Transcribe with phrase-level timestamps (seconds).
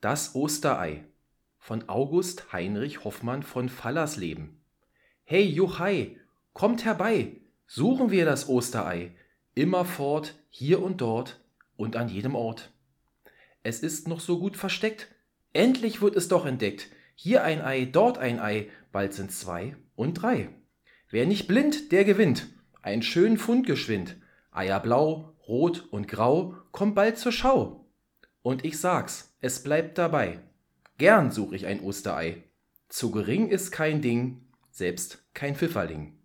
[0.00, 1.04] Das Osterei
[1.58, 4.58] von August Heinrich Hoffmann von Fallersleben.
[5.24, 6.16] Hey, Juchai,
[6.54, 9.14] kommt herbei, suchen wir das Osterei,
[9.54, 11.44] immerfort, hier und dort
[11.76, 12.72] und an jedem Ort.
[13.62, 15.08] Es ist noch so gut versteckt,
[15.52, 20.14] endlich wird es doch entdeckt, hier ein Ei, dort ein Ei, bald sind zwei und
[20.14, 20.48] drei.
[21.10, 22.46] Wer nicht blind, der gewinnt,
[22.80, 24.16] ein schön Fund geschwind,
[24.50, 27.79] Eier blau, rot und grau, kommt bald zur Schau.
[28.42, 30.40] Und ich sag's, es bleibt dabei.
[30.98, 32.44] Gern such ich ein Osterei.
[32.88, 36.18] Zu gering ist kein Ding, selbst kein Pfifferling.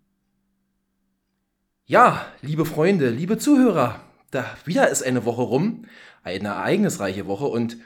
[1.84, 5.84] Ja, liebe Freunde, liebe Zuhörer, da wieder ist eine Woche rum,
[6.24, 7.76] eine ereignisreiche Woche und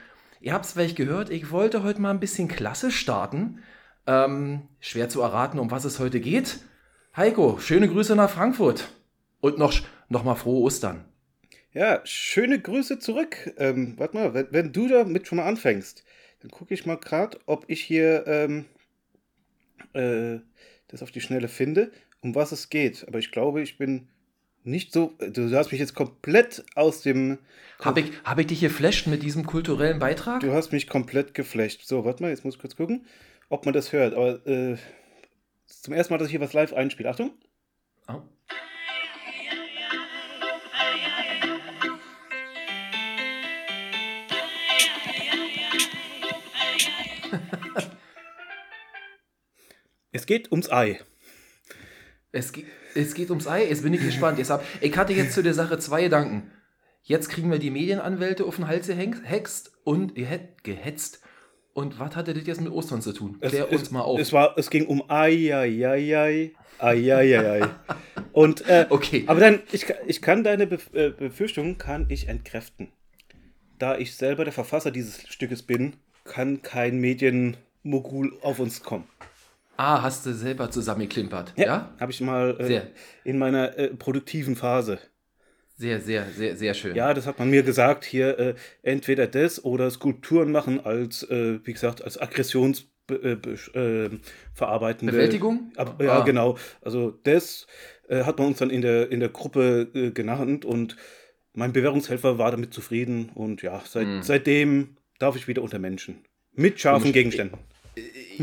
[0.40, 3.62] ihr habt's vielleicht gehört, ich wollte heute mal ein bisschen klassisch starten.
[4.06, 6.60] Ähm, schwer zu erraten, um was es heute geht.
[7.14, 8.88] Heiko, schöne Grüße nach Frankfurt
[9.40, 9.74] und noch,
[10.08, 11.04] noch mal frohe Ostern.
[11.72, 13.54] Ja, schöne Grüße zurück.
[13.56, 16.04] Ähm, warte mal, wenn, wenn du damit schon mal anfängst,
[16.40, 18.64] dann gucke ich mal gerade, ob ich hier ähm,
[19.92, 20.40] äh,
[20.88, 23.06] das auf die Schnelle finde, um was es geht.
[23.06, 24.08] Aber ich glaube, ich bin
[24.64, 25.14] nicht so.
[25.18, 27.38] Du hast mich jetzt komplett aus dem.
[27.80, 30.40] Habe ich, hab ich dich geflasht mit diesem kulturellen Beitrag?
[30.40, 31.86] Du hast mich komplett geflasht.
[31.86, 33.06] So, warte mal, jetzt muss ich kurz gucken,
[33.48, 34.14] ob man das hört.
[34.14, 34.76] Aber äh,
[35.66, 37.08] zum ersten Mal, dass ich hier was live einspiele.
[37.08, 37.30] Achtung.
[38.08, 38.22] Oh.
[50.12, 51.00] Es geht ums Ei.
[52.32, 52.52] Es,
[52.94, 54.38] es geht ums Ei, jetzt bin ich gespannt.
[54.38, 56.50] Jetzt hab, ich hatte jetzt zu der Sache zwei Gedanken.
[57.02, 61.20] Jetzt kriegen wir die Medienanwälte auf den Hals gehetzt und gehetzt.
[61.72, 63.38] Und was hatte das jetzt mit Ostern zu tun?
[63.40, 64.18] Klär es, uns mal auf.
[64.18, 67.68] Es, war, es ging um Ei, Ei, Ei, Ei, Ei, Ei, Ei.
[68.32, 69.24] Und, äh, okay.
[69.28, 72.92] Aber dann, ich, ich kann deine äh, Befürchtungen kann ich entkräften.
[73.78, 79.04] Da ich selber der Verfasser dieses Stückes bin, kann kein Medienmogul auf uns kommen.
[79.76, 81.54] Ah, hast du selber zusammengeklimpert?
[81.56, 81.94] Ja, ja?
[81.98, 82.82] habe ich mal äh,
[83.24, 84.98] in meiner äh, produktiven Phase.
[85.78, 86.94] Sehr, sehr, sehr, sehr schön.
[86.94, 91.58] Ja, das hat man mir gesagt, hier äh, entweder das oder Skulpturen machen als, äh,
[91.64, 95.12] wie gesagt, als aggressionsverarbeitende.
[95.12, 95.72] Äh, Bewältigung?
[95.76, 96.24] Ab, ja, ah.
[96.24, 96.58] genau.
[96.82, 97.66] Also das
[98.08, 100.96] äh, hat man uns dann in der, in der Gruppe genannt und
[101.54, 104.22] mein Bewährungshelfer war damit zufrieden und ja, seit, hm.
[104.22, 106.24] seitdem darf ich wieder unter Menschen.
[106.52, 107.58] Mit scharfen Gegenständen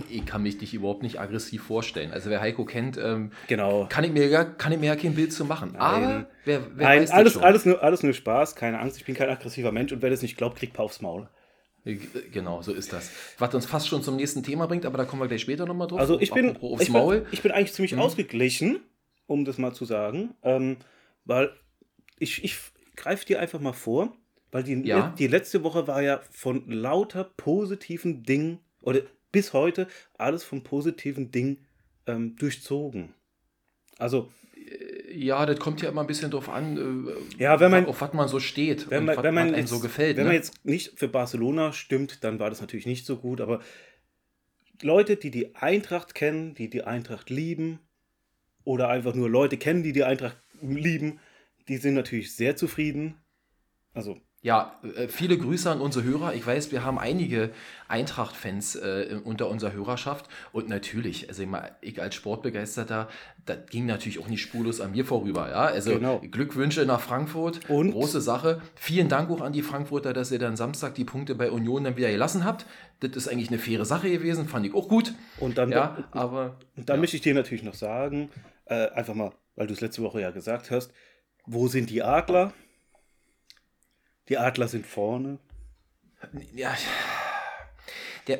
[0.10, 2.12] ich kann mich dich überhaupt nicht aggressiv vorstellen.
[2.12, 3.88] Also wer Heiko kennt, ähm, genau.
[3.90, 5.72] kann, ich mir ja, kann ich mir ja kein Bild zu machen.
[5.74, 5.82] Nein.
[5.82, 9.30] Aber wer, wer Nein, alles, alles, nur, alles nur Spaß, keine Angst, ich bin kein
[9.30, 11.30] aggressiver Mensch und wer das nicht glaubt, kriegt paar aufs Maul.
[11.86, 11.98] Äh,
[12.32, 13.12] genau, so ist das.
[13.38, 15.88] Was uns fast schon zum nächsten Thema bringt, aber da kommen wir gleich später nochmal
[15.88, 16.00] drauf.
[16.00, 18.02] Also ich bin, ich bin, ich bin, eigentlich ziemlich mhm.
[18.02, 18.80] ausgeglichen,
[19.26, 20.78] um das mal zu sagen, ähm,
[21.26, 21.52] weil
[22.20, 22.58] ich, ich
[22.96, 24.14] greife dir einfach mal vor,
[24.52, 25.14] weil die, ja.
[25.18, 29.88] die letzte Woche war ja von lauter positiven Dingen oder bis heute
[30.18, 31.60] alles vom positiven Ding
[32.06, 33.14] ähm, durchzogen.
[33.98, 37.86] Also äh, ja, das kommt ja immer ein bisschen drauf an, äh, ja, wenn man,
[37.86, 40.18] auf was man so steht wenn man, was, wenn man jetzt, so gefällt.
[40.18, 40.30] Wenn ne?
[40.30, 43.62] man jetzt nicht für Barcelona stimmt, dann war das natürlich nicht so gut, aber
[44.82, 47.80] Leute, die die Eintracht kennen, die die Eintracht lieben
[48.64, 51.20] oder einfach nur Leute kennen, die die Eintracht lieben,
[51.68, 53.16] die sind natürlich sehr zufrieden.
[53.94, 56.34] Also ja, äh, viele Grüße an unsere Hörer.
[56.34, 57.50] Ich weiß, wir haben einige
[57.90, 60.30] Eintracht-Fans äh, unter unserer Hörerschaft.
[60.54, 61.44] Und natürlich, also
[61.82, 63.10] ich, als Sportbegeisterter,
[63.46, 65.50] das ging natürlich auch nicht spurlos an mir vorüber.
[65.50, 65.66] Ja?
[65.66, 66.20] Also genau.
[66.20, 67.70] Glückwünsche nach Frankfurt.
[67.70, 67.92] Und?
[67.92, 68.62] Große Sache.
[68.76, 71.98] Vielen Dank auch an die Frankfurter, dass ihr dann Samstag die Punkte bei Union dann
[71.98, 72.66] wieder gelassen habt.
[73.02, 75.14] Das ist eigentlich eine faire Sache gewesen, fand ich auch gut.
[75.42, 77.02] Und dann, ja, aber, und dann ja.
[77.02, 78.30] möchte ich dir natürlich noch sagen,
[78.64, 80.94] äh, einfach mal, weil du es letzte Woche ja gesagt hast,
[81.46, 82.54] wo sind die Adler?
[84.30, 85.40] Die Adler sind vorne.
[86.54, 86.76] Ja,
[88.28, 88.40] der,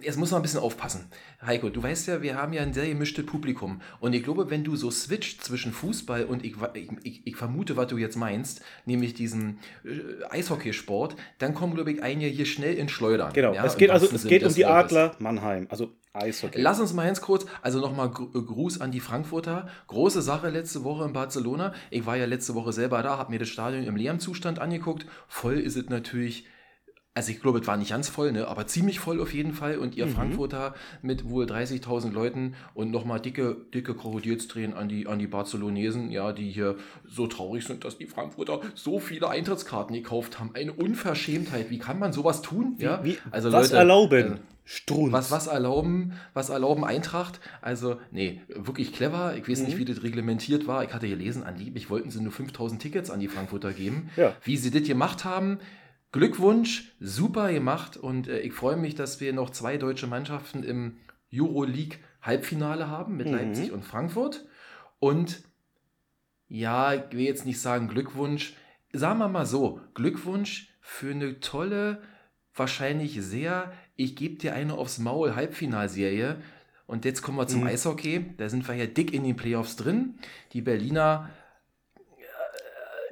[0.00, 1.06] jetzt muss man ein bisschen aufpassen.
[1.44, 3.80] Heiko, du weißt ja, wir haben ja ein sehr gemischtes Publikum.
[4.00, 6.54] Und ich glaube, wenn du so switcht zwischen Fußball und ich,
[7.02, 12.02] ich, ich vermute, was du jetzt meinst, nämlich diesen äh, Eishockeysport, dann kommen, glaube ich,
[12.02, 13.32] einige hier schnell in Schleudern.
[13.32, 15.66] Genau, ja, es geht, also, es geht um die Adler Mannheim.
[15.70, 16.60] Also Eishockey.
[16.60, 19.68] Lass uns mal ganz kurz, also nochmal äh, Gruß an die Frankfurter.
[19.86, 21.72] Große Sache letzte Woche in Barcelona.
[21.90, 25.06] Ich war ja letzte Woche selber da, habe mir das Stadion im leeren Zustand angeguckt.
[25.28, 26.46] Voll ist es natürlich
[27.16, 28.48] also ich glaube, es war nicht ganz voll, ne?
[28.48, 29.78] aber ziemlich voll auf jeden Fall.
[29.78, 30.10] Und ihr mhm.
[30.10, 36.10] Frankfurter mit wohl 30.000 Leuten und nochmal dicke, dicke Krokodilstränen an die, an die Barcelonesen,
[36.10, 36.76] ja, die hier
[37.08, 40.50] so traurig sind, dass die Frankfurter so viele Eintrittskarten gekauft haben.
[40.54, 41.70] Eine Unverschämtheit.
[41.70, 42.74] Wie kann man sowas tun?
[42.78, 43.04] Wie, ja?
[43.04, 44.32] Wie, also was Leute, erlauben?
[44.32, 45.12] Äh, Strunz.
[45.12, 47.38] Was, was erlauben, was erlauben Eintracht?
[47.60, 49.36] Also, nee, wirklich clever.
[49.36, 49.66] Ich weiß mhm.
[49.66, 50.82] nicht, wie das reglementiert war.
[50.82, 54.10] Ich hatte gelesen, angeblich wollten sie nur 5000 Tickets an die Frankfurter geben.
[54.16, 54.34] Ja.
[54.42, 55.58] Wie sie das gemacht haben,
[56.14, 60.98] Glückwunsch, super gemacht und äh, ich freue mich, dass wir noch zwei deutsche Mannschaften im
[61.34, 63.32] Euroleague Halbfinale haben mit mhm.
[63.32, 64.46] Leipzig und Frankfurt.
[65.00, 65.42] Und
[66.46, 68.54] ja, ich will jetzt nicht sagen Glückwunsch,
[68.92, 72.00] sagen wir mal so, Glückwunsch für eine tolle,
[72.54, 76.36] wahrscheinlich sehr, ich gebe dir eine aufs Maul Halbfinalserie.
[76.86, 77.66] Und jetzt kommen wir zum mhm.
[77.66, 78.36] Eishockey.
[78.36, 80.14] Da sind wir ja dick in den Playoffs drin.
[80.52, 81.30] Die Berliner,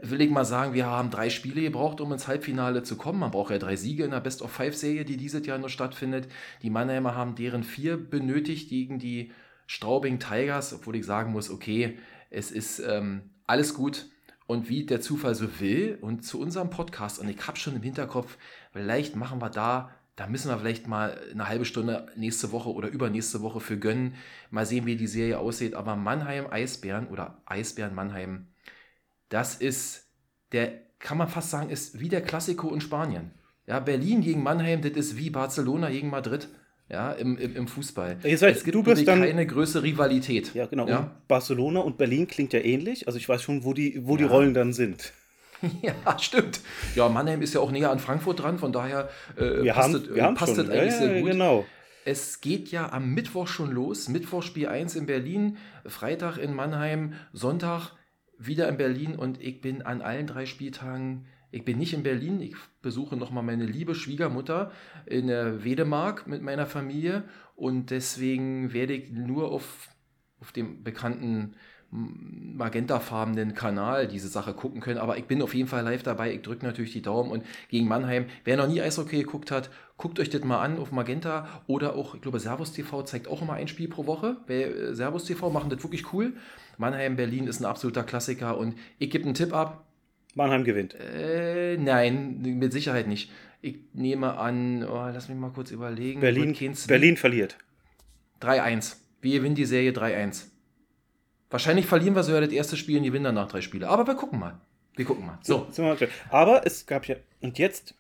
[0.03, 3.21] will ich mal sagen, wir haben drei Spiele gebraucht, um ins Halbfinale zu kommen.
[3.21, 6.29] Man braucht ja drei Siege in der Best-of-Five-Serie, die dieses Jahr nur stattfindet.
[6.63, 9.31] Die Mannheimer haben deren vier benötigt gegen die
[9.67, 11.99] Straubing Tigers, obwohl ich sagen muss, okay,
[12.31, 14.07] es ist ähm, alles gut.
[14.47, 17.83] Und wie der Zufall so will und zu unserem Podcast, und ich habe schon im
[17.83, 18.37] Hinterkopf,
[18.73, 22.89] vielleicht machen wir da, da müssen wir vielleicht mal eine halbe Stunde nächste Woche oder
[22.89, 24.15] übernächste Woche für gönnen.
[24.51, 25.75] Mal sehen, wie die Serie aussieht.
[25.75, 28.49] Aber Mannheim Eisbären oder Eisbären Mannheim,
[29.33, 30.07] das ist
[30.53, 33.31] der, kann man fast sagen, ist wie der Klassiko in Spanien.
[33.67, 36.49] Ja, Berlin gegen Mannheim, das ist wie Barcelona gegen Madrid
[36.91, 38.19] ja, im, im, im Fußball.
[38.23, 40.53] Jetzt heißt, es gibt du bist dann, keine größere Rivalität.
[40.55, 40.87] Ja, genau.
[40.87, 41.17] Ja?
[41.27, 43.07] Barcelona und Berlin klingt ja ähnlich.
[43.07, 44.19] Also ich weiß schon, wo die, wo ja.
[44.19, 45.13] die Rollen dann sind.
[45.81, 46.59] Ja, stimmt.
[46.97, 50.15] Ja, Mannheim ist ja auch näher an Frankfurt dran, von daher äh, wir passt, haben,
[50.17, 51.31] wir haben passt das eigentlich ja, sehr gut.
[51.31, 51.65] Genau.
[52.05, 54.09] Es geht ja am Mittwoch schon los.
[54.09, 57.93] Mittwoch Spiel 1 in Berlin, Freitag in Mannheim, Sonntag
[58.47, 62.41] wieder in Berlin und ich bin an allen drei Spieltagen ich bin nicht in Berlin,
[62.41, 64.73] ich besuche nochmal meine liebe Schwiegermutter
[65.05, 67.25] in der Wedemark mit meiner Familie
[67.57, 69.89] und deswegen werde ich nur auf,
[70.41, 71.55] auf dem bekannten
[71.91, 74.99] magentafarbenen Kanal diese Sache gucken können.
[74.99, 76.33] Aber ich bin auf jeden Fall live dabei.
[76.33, 77.31] Ich drücke natürlich die Daumen.
[77.31, 79.69] Und gegen Mannheim, wer noch nie Eishockey geguckt hat,
[79.99, 83.43] guckt euch das mal an auf Magenta oder auch, ich glaube, Servus TV zeigt auch
[83.43, 84.39] immer ein Spiel pro Woche.
[84.49, 86.33] Äh, Servus TV machen das wirklich cool.
[86.79, 89.85] Mannheim, Berlin ist ein absoluter Klassiker und ich gebe einen Tipp ab.
[90.35, 90.95] Mannheim gewinnt.
[90.95, 93.31] Äh, nein, mit Sicherheit nicht.
[93.61, 96.21] Ich nehme an, oh, lass mich mal kurz überlegen.
[96.21, 97.57] Berlin, Berlin verliert.
[98.41, 98.97] 3-1.
[99.21, 100.47] Wir gewinnen die Serie 3-1.
[101.51, 103.89] Wahrscheinlich verlieren wir sogar das erste Spiel und gewinnen danach drei Spiele.
[103.89, 104.59] Aber wir gucken mal.
[104.97, 105.39] Wir gucken mal.
[105.43, 105.69] So.
[106.31, 107.95] Aber es gab ja, und jetzt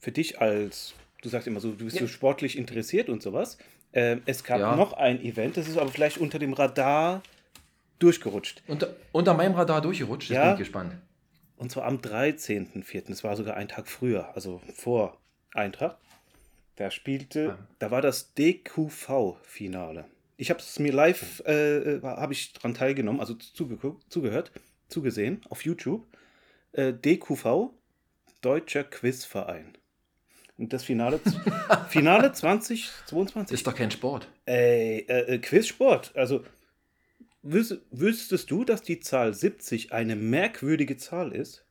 [0.00, 2.02] für dich als, du sagst immer so, du bist ja.
[2.02, 3.58] so sportlich interessiert und sowas.
[3.92, 4.74] Äh, es gab ja.
[4.74, 7.22] noch ein Event, das ist aber vielleicht unter dem Radar
[7.98, 8.62] durchgerutscht.
[8.66, 10.30] Unter, unter meinem Radar durchgerutscht?
[10.30, 10.44] Ja.
[10.44, 10.94] bin ich gespannt.
[11.56, 13.08] Und zwar am 13.04.
[13.08, 15.18] Das war sogar ein Tag früher, also vor
[15.52, 15.98] Eintracht.
[16.76, 17.66] Da spielte, ah.
[17.80, 20.04] da war das DQV-Finale.
[20.36, 24.52] Ich habe es mir live, äh, äh habe ich daran teilgenommen, also zugeguckt, zugehört,
[24.86, 26.06] zugesehen auf YouTube.
[26.72, 27.70] Äh, DQV,
[28.40, 29.76] Deutscher Quizverein.
[30.56, 31.18] Und das Finale,
[31.88, 33.54] Finale 2022.
[33.54, 34.28] Ist doch kein Sport.
[34.44, 36.12] Ey, äh, äh, Quizsport.
[36.14, 36.44] Also
[37.42, 41.64] Wüsstest du, dass die Zahl 70 eine merkwürdige Zahl ist?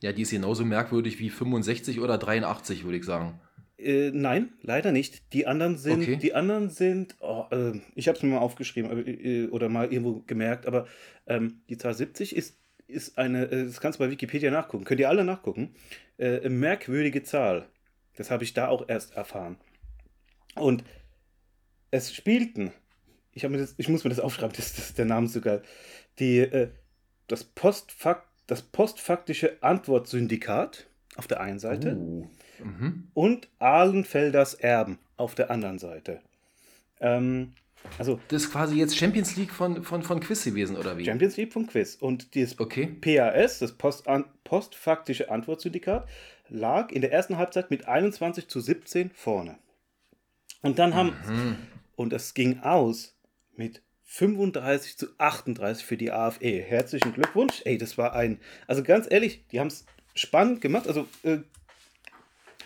[0.00, 3.40] Ja, die ist genauso merkwürdig wie 65 oder 83, würde ich sagen.
[3.78, 5.32] Äh, nein, leider nicht.
[5.32, 6.16] Die anderen sind, okay.
[6.16, 10.20] die anderen sind, oh, äh, ich habe es mir mal aufgeschrieben äh, oder mal irgendwo
[10.26, 10.86] gemerkt, aber
[11.26, 12.58] ähm, die Zahl 70 ist,
[12.88, 15.74] ist eine, äh, das kannst du bei Wikipedia nachgucken, könnt ihr alle nachgucken,
[16.18, 17.68] äh, merkwürdige Zahl.
[18.16, 19.58] Das habe ich da auch erst erfahren.
[20.56, 20.82] Und
[21.92, 22.72] es spielten
[23.44, 25.62] ich, mir das, ich muss mir das aufschreiben, das, das ist der Name sogar.
[26.18, 26.70] Die, äh,
[27.28, 32.28] das, Postfakt, das postfaktische Antwortsyndikat auf der einen Seite uh,
[32.62, 33.08] mhm.
[33.14, 36.20] und Ahlenfelders Erben auf der anderen Seite.
[37.00, 37.54] Ähm,
[37.98, 41.04] also, das ist quasi jetzt Champions League von, von, von Quiz gewesen, oder wie?
[41.04, 41.94] Champions League von Quiz.
[41.94, 42.86] Und das okay.
[42.86, 46.08] PAS, das Post, an, postfaktische Antwortsyndikat,
[46.48, 49.58] lag in der ersten Halbzeit mit 21 zu 17 vorne.
[50.62, 51.56] Und dann haben, mhm.
[51.96, 53.17] und es ging aus
[53.58, 56.62] mit 35 zu 38 für die AfE.
[56.62, 57.62] Herzlichen Glückwunsch.
[57.64, 58.40] Ey, das war ein.
[58.66, 59.84] Also ganz ehrlich, die haben es
[60.14, 60.88] spannend gemacht.
[60.88, 61.06] Also.
[61.22, 61.38] Äh,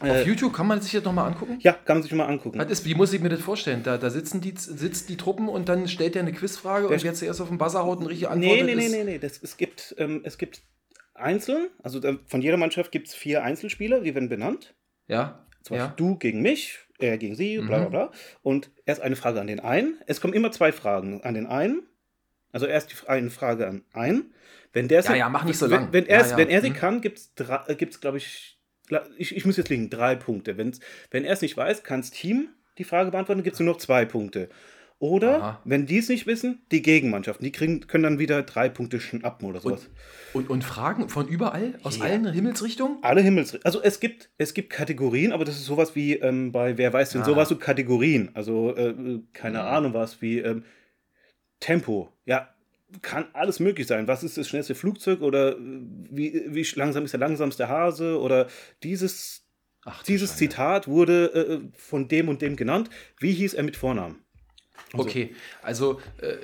[0.01, 1.59] auf äh, YouTube kann man sich das nochmal angucken?
[1.61, 2.59] Ja, kann man sich mal angucken.
[2.61, 3.83] Ist, wie muss ich mir das vorstellen?
[3.85, 7.05] Da, da sitzen die, sitzt die Truppen und dann stellt er eine Quizfrage Der und
[7.05, 8.67] wer zuerst auf dem Buzzer haut und richtig antwortet.
[8.67, 9.19] Nee, nee, nee, nee, nee.
[9.19, 10.63] Das, es, gibt, ähm, es gibt
[11.15, 14.75] einzeln, also von jeder Mannschaft gibt es vier Einzelspieler, die werden benannt.
[15.07, 15.47] Ja.
[15.63, 15.95] Zum Beispiel ja.
[15.97, 17.91] du gegen mich, er gegen sie, bla bla mhm.
[17.91, 18.13] bla.
[18.43, 19.99] Und erst eine Frage an den einen.
[20.07, 21.83] Es kommen immer zwei Fragen an den einen.
[22.53, 24.35] Also erst die, eine Frage an einen.
[24.73, 25.93] Wenn der ja, ja, mach nicht so lang.
[25.93, 26.37] Wenn, wenn, er, ja, ja.
[26.37, 26.75] wenn er sie mhm.
[26.75, 28.59] kann, gibt es, äh, glaube ich,
[29.17, 30.57] ich, ich muss jetzt liegen, drei Punkte.
[30.57, 30.81] Wenn's,
[31.11, 33.81] wenn er es nicht weiß, kann das Team die Frage beantworten, gibt es nur noch
[33.81, 34.49] zwei Punkte.
[35.03, 35.61] Oder, Aha.
[35.65, 37.43] wenn die es nicht wissen, die Gegenmannschaften.
[37.43, 39.89] Die kriegen, können dann wieder drei Punkte schnappen oder sowas.
[40.33, 41.77] Und, und, und Fragen von überall?
[41.83, 42.05] Aus ja.
[42.05, 42.99] allen Himmelsrichtungen?
[43.03, 43.65] Alle Himmelsrichtungen.
[43.65, 47.11] Also es gibt, es gibt Kategorien, aber das ist sowas wie ähm, bei Wer weiß
[47.11, 47.25] denn ah.
[47.25, 48.31] sowas so Kategorien.
[48.35, 48.95] Also äh,
[49.33, 49.71] keine ja.
[49.71, 50.63] Ahnung was, wie ähm,
[51.59, 52.13] Tempo.
[52.25, 52.55] Ja,
[53.01, 54.07] kann alles möglich sein.
[54.07, 58.47] Was ist das schnellste Flugzeug oder wie, wie langsam ist der langsamste Hase oder
[58.85, 59.49] dieses,
[59.85, 62.89] Ach, dieses Zitat wurde äh, von dem und dem genannt.
[63.19, 64.23] Wie hieß er mit Vornamen?
[64.93, 66.01] Also, okay, also.
[66.19, 66.37] Äh,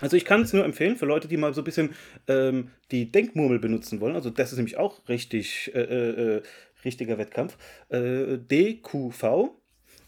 [0.00, 1.94] also ich kann es nur empfehlen für Leute, die mal so ein bisschen
[2.28, 4.14] ähm, die Denkmurmel benutzen wollen.
[4.14, 6.42] Also das ist nämlich auch richtig äh, äh, äh
[6.84, 7.58] richtiger Wettkampf.
[7.90, 9.50] Äh, DQV.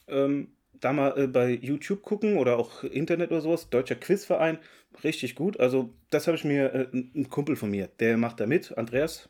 [0.09, 0.49] Ähm,
[0.81, 3.71] da mal äh, bei YouTube gucken oder auch Internet oder sowas.
[3.71, 4.59] Deutscher Quizverein.
[5.05, 5.61] Richtig gut.
[5.61, 8.77] Also das habe ich mir, äh, ein Kumpel von mir, der macht da mit.
[8.77, 9.29] Andreas,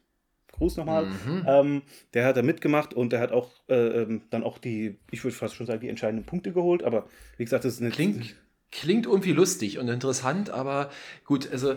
[0.52, 1.07] Gruß nochmal.
[1.07, 1.45] Mhm.
[1.47, 1.83] Ähm,
[2.14, 5.37] der hat da mitgemacht und der hat auch äh, ähm, dann auch die, ich würde
[5.37, 6.83] fast schon sagen, die entscheidenden Punkte geholt.
[6.83, 7.90] Aber wie gesagt, das ist eine.
[7.90, 8.35] Klingt,
[8.71, 10.90] klingt irgendwie lustig und interessant, aber
[11.25, 11.75] gut, also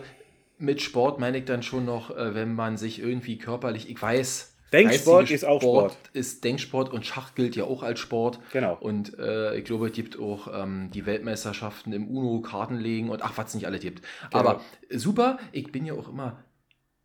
[0.58, 4.54] mit Sport meine ich dann schon noch, äh, wenn man sich irgendwie körperlich, ich weiß,
[4.72, 5.92] Denksport ist auch Sport.
[5.92, 6.10] Sport.
[6.14, 8.40] Ist Denksport und Schach gilt ja auch als Sport.
[8.52, 8.76] Genau.
[8.80, 13.36] Und äh, ich glaube, es gibt auch ähm, die Weltmeisterschaften im UNO, Kartenlegen und ach,
[13.36, 14.02] was es nicht alle gibt.
[14.30, 14.40] Genau.
[14.40, 16.42] Aber super, ich bin ja auch immer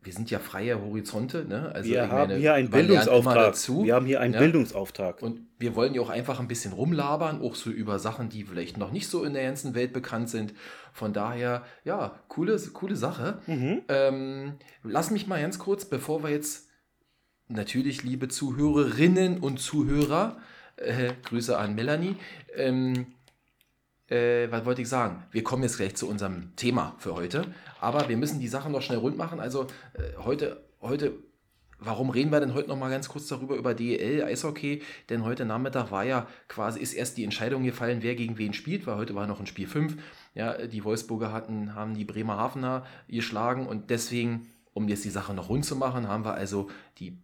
[0.02, 1.46] wir sind ja freie Horizonte.
[1.46, 1.72] Ne?
[1.74, 3.56] Also wir haben hier einen Bildungsauftrag.
[3.84, 4.40] Wir haben hier einen ja?
[4.40, 5.22] Bildungsauftrag.
[5.22, 8.78] Und wir wollen ja auch einfach ein bisschen rumlabern, auch so über Sachen, die vielleicht
[8.78, 10.54] noch nicht so in der ganzen Welt bekannt sind.
[10.94, 13.40] Von daher, ja, coole, coole Sache.
[13.46, 13.82] Mhm.
[13.90, 14.54] Ähm,
[14.84, 16.70] lass mich mal ganz kurz, bevor wir jetzt
[17.50, 20.38] natürlich, liebe Zuhörerinnen und Zuhörer,
[20.78, 22.16] äh, Grüße an Melanie,
[22.56, 23.08] ähm,
[24.10, 25.24] äh, was wollte ich sagen?
[25.32, 27.46] Wir kommen jetzt gleich zu unserem Thema für heute.
[27.80, 29.40] Aber wir müssen die Sachen noch schnell rund machen.
[29.40, 31.14] Also äh, heute, heute,
[31.80, 34.82] warum reden wir denn heute noch mal ganz kurz darüber, über DEL, Eishockey?
[35.10, 38.88] Denn heute Nachmittag war ja quasi, ist erst die Entscheidung gefallen, wer gegen wen spielt,
[38.88, 39.98] weil heute war noch ein Spiel 5.
[40.34, 45.50] Ja, die Wolfsburger hatten, haben die Bremerhavener geschlagen und deswegen, um jetzt die Sache noch
[45.50, 47.22] rund zu machen, haben wir also die,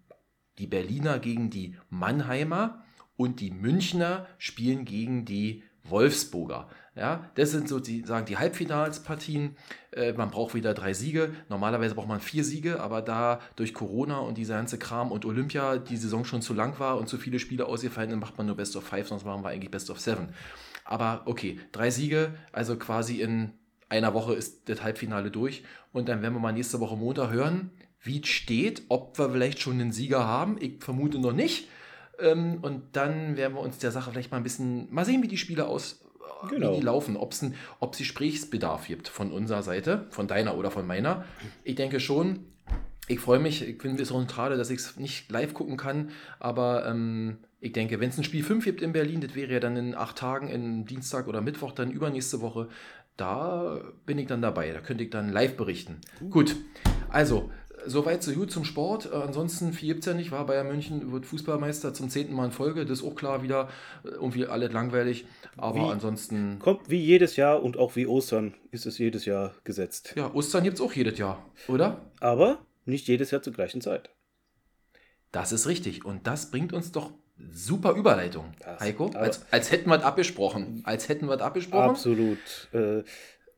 [0.60, 2.84] die Berliner gegen die Mannheimer
[3.18, 6.68] und die Münchner spielen gegen die Wolfsburger.
[6.96, 9.58] Ja, das sind sozusagen die Halbfinalspartien.
[9.92, 11.34] Äh, man braucht wieder drei Siege.
[11.50, 15.78] Normalerweise braucht man vier Siege, aber da durch Corona und dieser ganze Kram und Olympia
[15.78, 18.56] die Saison schon zu lang war und zu viele Spiele ausgefallen sind, macht man nur
[18.56, 20.30] Best of Five, sonst machen wir eigentlich Best of Seven.
[20.86, 23.52] Aber okay, drei Siege, also quasi in
[23.90, 25.64] einer Woche ist das Halbfinale durch.
[25.92, 29.60] Und dann werden wir mal nächste Woche Montag hören, wie es steht, ob wir vielleicht
[29.60, 30.58] schon einen Sieger haben.
[30.60, 31.68] Ich vermute noch nicht.
[32.20, 35.28] Ähm, und dann werden wir uns der Sache vielleicht mal ein bisschen, mal sehen, wie
[35.28, 36.06] die Spiele aus,
[36.50, 36.72] genau.
[36.72, 41.26] wie die laufen, ob es Gesprächsbedarf gibt von unserer Seite, von deiner oder von meiner.
[41.64, 42.46] Ich denke schon,
[43.08, 46.10] ich freue mich, ich finde es auch schade, dass ich es nicht live gucken kann,
[46.40, 49.60] aber ähm, ich denke, wenn es ein Spiel 5 gibt in Berlin, das wäre ja
[49.60, 52.70] dann in acht Tagen, in Dienstag oder Mittwoch, dann übernächste Woche,
[53.18, 56.02] da bin ich dann dabei, da könnte ich dann live berichten.
[56.22, 56.30] Uh.
[56.30, 56.56] Gut,
[57.10, 57.52] also
[57.88, 59.10] Soweit so gut zum Sport.
[59.12, 60.32] Äh, ansonsten viel gibt es ja nicht.
[60.32, 62.86] War Bayern München, wird Fußballmeister zum zehnten Mal in Folge.
[62.86, 63.70] Das ist auch klar wieder.
[64.04, 65.26] Äh, irgendwie alles langweilig.
[65.58, 66.60] Aber wie, ansonsten.
[66.60, 70.14] Kommt wie jedes Jahr und auch wie Ostern ist es jedes Jahr gesetzt.
[70.16, 72.02] Ja, Ostern gibt es auch jedes Jahr, oder?
[72.20, 74.10] Aber nicht jedes Jahr zur gleichen Zeit.
[75.32, 76.06] Das ist richtig.
[76.06, 77.12] Und das bringt uns doch
[77.52, 79.12] super Überleitung, das, Heiko.
[79.14, 80.82] Als, als hätten wir es abgesprochen.
[80.86, 81.90] Als hätten wir es abgesprochen.
[81.90, 82.38] Absolut.
[82.74, 83.04] Äh,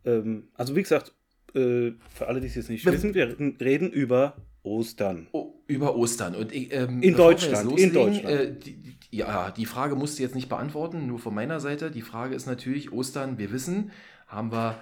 [0.05, 1.13] ähm, also wie gesagt,
[1.57, 5.27] äh, für alle, die es jetzt nicht wissen, wir reden über Ostern.
[5.31, 6.35] Oh, über Ostern.
[6.35, 7.65] Und ähm, in Deutschland.
[7.65, 8.39] Loslegen, in Deutschland.
[8.39, 11.89] Äh, die, die, ja, die Frage musst du jetzt nicht beantworten, nur von meiner Seite.
[11.91, 13.91] Die Frage ist natürlich, Ostern, wir wissen,
[14.27, 14.79] haben wir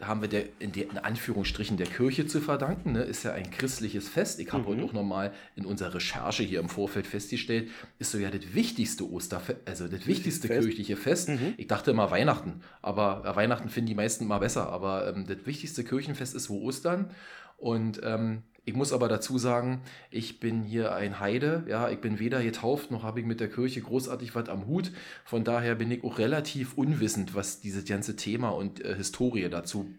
[0.00, 2.92] haben wir der, in, der, in Anführungsstrichen der Kirche zu verdanken.
[2.92, 3.02] Ne?
[3.02, 4.38] Ist ja ein christliches Fest.
[4.38, 4.66] Ich habe mhm.
[4.66, 9.10] heute auch nochmal in unserer Recherche hier im Vorfeld festgestellt, ist so ja das wichtigste
[9.10, 10.62] Osterfest, also das wichtigste Fest.
[10.62, 11.28] kirchliche Fest.
[11.30, 11.54] Mhm.
[11.56, 14.68] Ich dachte immer Weihnachten, aber äh, Weihnachten finden die meisten mal besser.
[14.70, 17.10] Aber ähm, das wichtigste Kirchenfest ist wo Ostern.
[17.56, 21.64] Und ähm, ich muss aber dazu sagen, ich bin hier ein Heide.
[21.68, 24.92] Ja, ich bin weder getauft noch habe ich mit der Kirche großartig was am Hut.
[25.24, 29.90] Von daher bin ich auch relativ unwissend, was dieses ganze Thema und äh, Historie dazu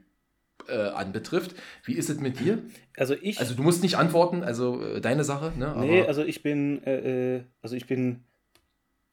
[0.68, 1.56] äh, anbetrifft.
[1.84, 2.62] Wie ist es mit dir?
[2.96, 3.40] Also ich.
[3.40, 5.52] Also du musst nicht antworten, also äh, deine Sache.
[5.58, 5.70] Ne?
[5.70, 8.24] Aber nee, also ich bin, äh, äh, also ich bin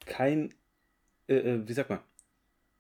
[0.05, 0.53] kein,
[1.29, 2.01] äh, wie sag mal,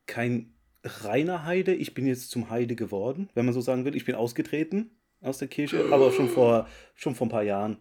[0.04, 0.52] kein
[0.84, 1.74] reiner Heide.
[1.74, 3.96] Ich bin jetzt zum Heide geworden, wenn man so sagen will.
[3.96, 4.90] Ich bin ausgetreten
[5.22, 7.78] aus der Kirche, aber schon vor, schon vor ein paar Jahren.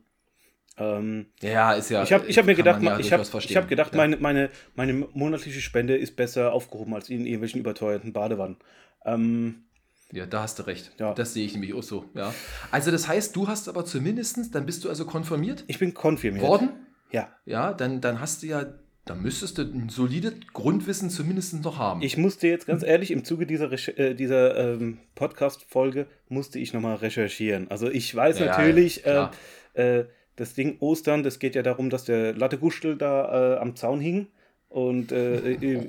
[0.78, 2.04] Ähm, ja, ist ja.
[2.04, 3.98] Ich habe ich hab mir gedacht, ja ich habe hab gedacht ja.
[3.98, 8.58] meine, meine, meine monatliche Spende ist besser aufgehoben als in irgendwelchen überteuerten Badewannen.
[9.06, 9.66] Ähm,
[10.12, 10.92] ja, da hast du recht.
[11.00, 11.14] Ja.
[11.14, 12.06] Das sehe ich nämlich auch so.
[12.14, 12.34] Ja.
[12.72, 15.64] Also das heißt, du hast aber zumindest, dann bist du also konfirmiert?
[15.68, 16.46] Ich bin konfirmiert.
[16.46, 16.70] Worden?
[17.12, 17.30] Ja.
[17.46, 18.66] Ja, dann, dann hast du ja
[19.06, 22.02] da müsstest du ein solides Grundwissen zumindest noch haben.
[22.02, 26.96] Ich musste jetzt ganz ehrlich, im Zuge dieser, äh, dieser ähm, Podcast-Folge musste ich nochmal
[26.96, 27.70] recherchieren.
[27.70, 29.28] Also ich weiß ja, natürlich, äh,
[29.76, 34.02] äh, das Ding Ostern, das geht ja darum, dass der Lattegustel da äh, am Zaun
[34.02, 34.28] hing.
[34.70, 35.88] Und äh, äh,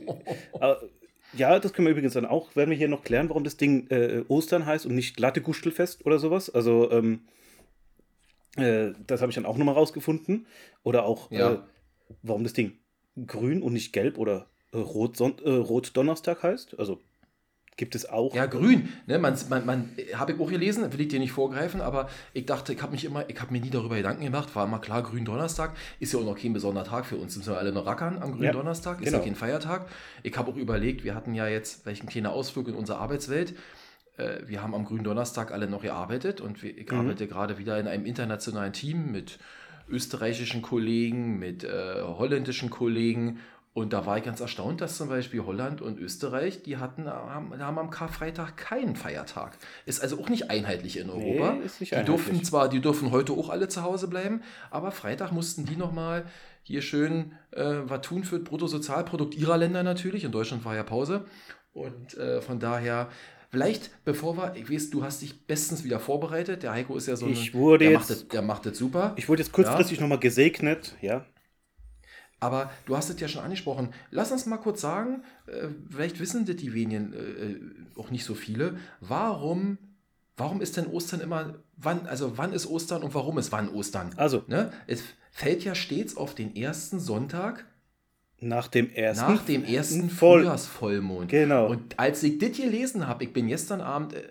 [1.32, 3.88] Ja, das können wir übrigens dann auch, werden wir hier noch klären, warum das Ding
[4.28, 6.50] Ostern heißt und nicht Lattegustelfest oder sowas.
[6.50, 7.20] Also, ähm,
[8.56, 10.46] äh, das habe ich dann auch nochmal rausgefunden.
[10.82, 11.66] Oder auch, ja.
[12.22, 12.72] warum das Ding
[13.26, 16.78] grün und nicht gelb oder äh, rot, Son äh, rot Donnerstag heißt.
[16.78, 17.00] Also
[17.76, 18.34] gibt es auch.
[18.34, 18.88] Ja, grün.
[19.06, 22.46] Ne, man, man, man habe ich auch gelesen, will ich dir nicht vorgreifen, aber ich
[22.46, 25.02] dachte, ich habe mich immer, ich habe mir nie darüber Gedanken gemacht, war immer klar,
[25.02, 27.34] grün Donnerstag ist ja auch noch kein besonderer Tag für uns.
[27.34, 29.18] Sind wir alle noch rackern am grünen ja, Donnerstag, ist genau.
[29.18, 29.86] ja kein Feiertag.
[30.22, 33.54] Ich habe auch überlegt, wir hatten ja jetzt vielleicht einen kleinen Ausflug in unsere Arbeitswelt.
[34.16, 36.98] Äh, wir haben am grünen Donnerstag alle noch gearbeitet und ich mhm.
[36.98, 39.38] arbeite gerade wieder in einem internationalen Team mit
[39.88, 43.38] österreichischen Kollegen, mit äh, holländischen Kollegen
[43.76, 47.58] und da war ich ganz erstaunt, dass zum Beispiel Holland und Österreich, die hatten, haben,
[47.58, 49.58] haben am Karfreitag keinen Feiertag.
[49.84, 51.52] Ist also auch nicht einheitlich in Europa.
[51.52, 54.40] Nee, ist nicht die durften zwar, die dürfen heute auch alle zu Hause bleiben,
[54.70, 56.24] aber Freitag mussten die nochmal
[56.62, 60.24] hier schön äh, was tun für das Bruttosozialprodukt ihrer Länder natürlich.
[60.24, 61.26] In Deutschland war ja Pause.
[61.74, 63.10] Und äh, von daher,
[63.56, 66.62] vielleicht bevor wir, ich weiß, du hast dich bestens wieder vorbereitet.
[66.62, 69.14] Der Heiko ist ja so ich wurde der, jetzt, macht das, der macht das super.
[69.16, 70.02] Ich wurde jetzt kurzfristig ja.
[70.02, 71.24] nochmal gesegnet, ja.
[72.38, 73.94] Aber du hast es ja schon angesprochen.
[74.10, 78.34] Lass uns mal kurz sagen, äh, vielleicht wissen das die wenigen äh, auch nicht so
[78.34, 78.76] viele.
[79.00, 79.78] Warum,
[80.36, 84.10] warum ist denn Ostern immer, wann, also wann ist Ostern und warum ist wann Ostern?
[84.18, 84.42] Also.
[84.48, 84.70] Ne?
[84.86, 87.64] Es fällt ja stets auf den ersten Sonntag
[88.40, 91.30] nach dem ersten, nach dem ersten Voll Frühjahrsvollmond.
[91.30, 91.68] Genau.
[91.68, 94.22] Und als ich das gelesen habe, ich bin gestern Abend, äh,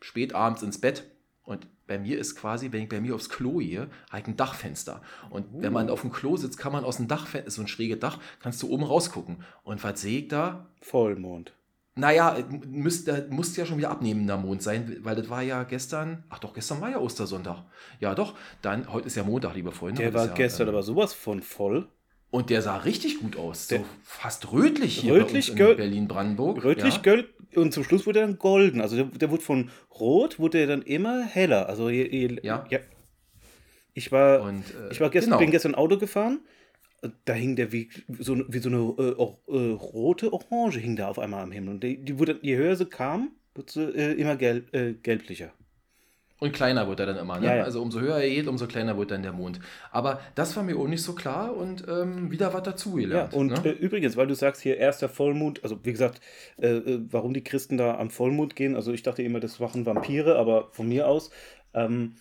[0.00, 1.04] spät abends ins Bett
[1.44, 5.02] und bei mir ist quasi, wenn ich bei mir aufs Klo gehe, halt ein Dachfenster.
[5.30, 5.62] Und uh.
[5.62, 8.18] wenn man auf dem Klo sitzt, kann man aus dem Dachfenster, so ein schräges Dach,
[8.40, 9.44] kannst du oben rausgucken.
[9.62, 10.66] Und was sehe ich da?
[10.80, 11.52] Vollmond.
[11.94, 16.38] Naja, müsste, musste ja schon wieder abnehmender Mond sein, weil das war ja gestern, ach
[16.38, 17.64] doch, gestern war ja Ostersonntag.
[18.00, 20.00] Ja doch, dann, heute ist ja Montag, liebe Freunde.
[20.00, 21.86] Der war ja, gestern äh, aber sowas von voll.
[22.32, 23.68] Und der sah richtig gut aus.
[23.68, 26.64] So fast rötlich hier rötlich, in Berlin-Brandenburg.
[26.64, 27.02] Rötlich, ja.
[27.02, 28.80] Gold, und zum Schluss wurde er dann golden.
[28.80, 29.70] Also der, der wurde von
[30.00, 31.68] rot, wurde er dann immer heller.
[31.68, 32.64] Also je, je, ja.
[32.70, 32.78] ja.
[33.92, 35.40] Ich war, und, äh, ich war gestern, genau.
[35.40, 36.40] bin gestern Auto gefahren.
[37.26, 41.18] Da hing der wie so, wie so eine äh, äh, rote Orange hing da auf
[41.18, 41.74] einmal am Himmel.
[41.74, 45.52] Und die, die wurde, je höher sie kam, wurde sie äh, immer gelb, äh, gelblicher.
[46.42, 47.38] Und kleiner wird er dann immer.
[47.38, 47.46] Ne?
[47.46, 47.62] Ja, ja.
[47.62, 49.60] Also umso höher er geht, umso kleiner wird dann der Mond.
[49.92, 53.32] Aber das war mir auch nicht so klar und ähm, wieder was dazugelernt.
[53.32, 53.70] Ja, und ne?
[53.70, 56.20] äh, übrigens, weil du sagst hier erster Vollmond, also wie gesagt,
[56.60, 59.86] äh, äh, warum die Christen da am Vollmond gehen, also ich dachte immer, das machen
[59.86, 61.30] Vampire, aber von mir aus,
[61.74, 62.16] ähm,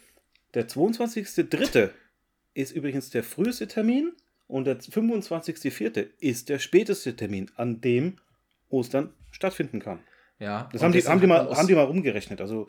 [0.53, 1.89] der 22.3.
[2.53, 4.11] ist übrigens der früheste Termin
[4.47, 6.09] und der 25.4.
[6.19, 8.17] ist der späteste Termin, an dem
[8.69, 9.97] Ostern stattfinden kann.
[10.37, 10.69] Ja.
[10.71, 12.39] Das haben die, haben, die mal, haben die mal rumgerechnet.
[12.39, 12.67] Also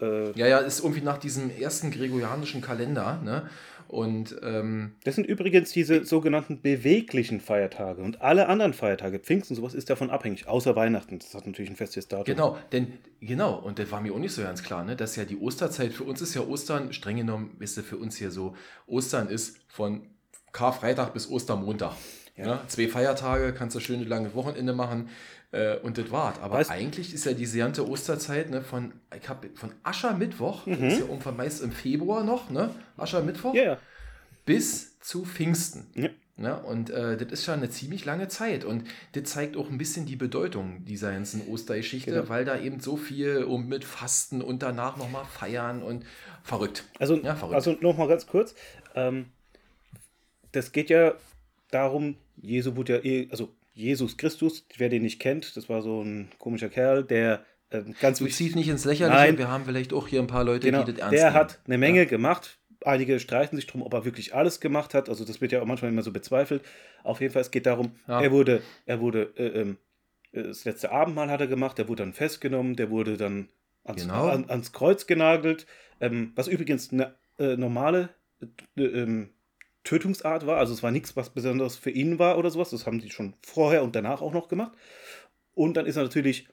[0.00, 3.20] äh, ja, ja, ist irgendwie nach diesem ersten gregorianischen Kalender.
[3.24, 3.48] Ne?
[3.88, 9.74] Und ähm, das sind übrigens diese sogenannten beweglichen Feiertage und alle anderen Feiertage, Pfingsten, sowas
[9.74, 11.20] ist davon abhängig, außer Weihnachten.
[11.20, 12.24] Das hat natürlich ein festes Datum.
[12.24, 14.96] Genau, denn genau, und das war mir auch nicht so ganz klar, ne?
[14.96, 18.16] dass ja die Osterzeit, für uns ist ja Ostern, streng genommen, wisst ihr, für uns
[18.16, 18.56] hier so,
[18.86, 20.02] Ostern ist von
[20.52, 21.92] Karfreitag bis Ostermontag.
[22.36, 22.46] Ja.
[22.46, 22.60] Ne?
[22.66, 25.08] Zwei Feiertage, kannst du schöne lange Wochenende machen.
[25.56, 26.38] Äh, und das war's.
[26.40, 30.82] Aber weißt, eigentlich ist ja diese ganze Osterzeit ne, von, ich hab, von Aschermittwoch, mhm.
[30.82, 32.70] das ist ja irgendwann meist im Februar noch, ne?
[32.96, 33.78] Aschermittwoch, yeah.
[34.44, 35.86] bis zu Pfingsten.
[35.94, 36.10] Ja.
[36.38, 36.62] Ne?
[36.62, 38.64] Und äh, das ist schon eine ziemlich lange Zeit.
[38.64, 42.28] Und das zeigt auch ein bisschen die Bedeutung dieser ganzen Ostergeschichte, genau.
[42.28, 46.04] weil da eben so viel um mit Fasten und danach nochmal feiern und
[46.42, 46.84] verrückt.
[46.98, 47.54] Also, ja, verrückt.
[47.54, 48.54] also nochmal ganz kurz.
[48.94, 49.30] Ähm,
[50.52, 51.14] das geht ja
[51.70, 56.02] darum, Jesu wurde ja eh, also Jesus Christus, wer den nicht kennt, das war so
[56.02, 59.38] ein komischer Kerl, der äh, ganz Du ziehst nicht ins Lächerliche, Nein.
[59.38, 61.34] wir haben vielleicht auch hier ein paar Leute, genau, die das ernst Der nehmen.
[61.34, 62.04] hat eine Menge ja.
[62.06, 62.58] gemacht.
[62.82, 65.10] Einige streiten sich darum, ob er wirklich alles gemacht hat.
[65.10, 66.62] Also das wird ja auch manchmal immer so bezweifelt.
[67.04, 68.22] Auf jeden Fall, es geht darum, ja.
[68.22, 69.76] er wurde, er wurde, äh, ähm,
[70.32, 73.50] äh, das letzte Abendmahl hat er gemacht, der wurde dann festgenommen, der wurde dann
[73.84, 74.28] ans, genau.
[74.28, 75.66] an, ans Kreuz genagelt.
[76.00, 78.08] Ähm, was übrigens eine äh, normale
[78.78, 79.30] äh, ähm,
[79.86, 80.58] Tötungsart war.
[80.58, 82.70] Also es war nichts, was besonders für ihn war oder sowas.
[82.70, 84.72] Das haben die schon vorher und danach auch noch gemacht.
[85.54, 86.48] Und dann ist er natürlich,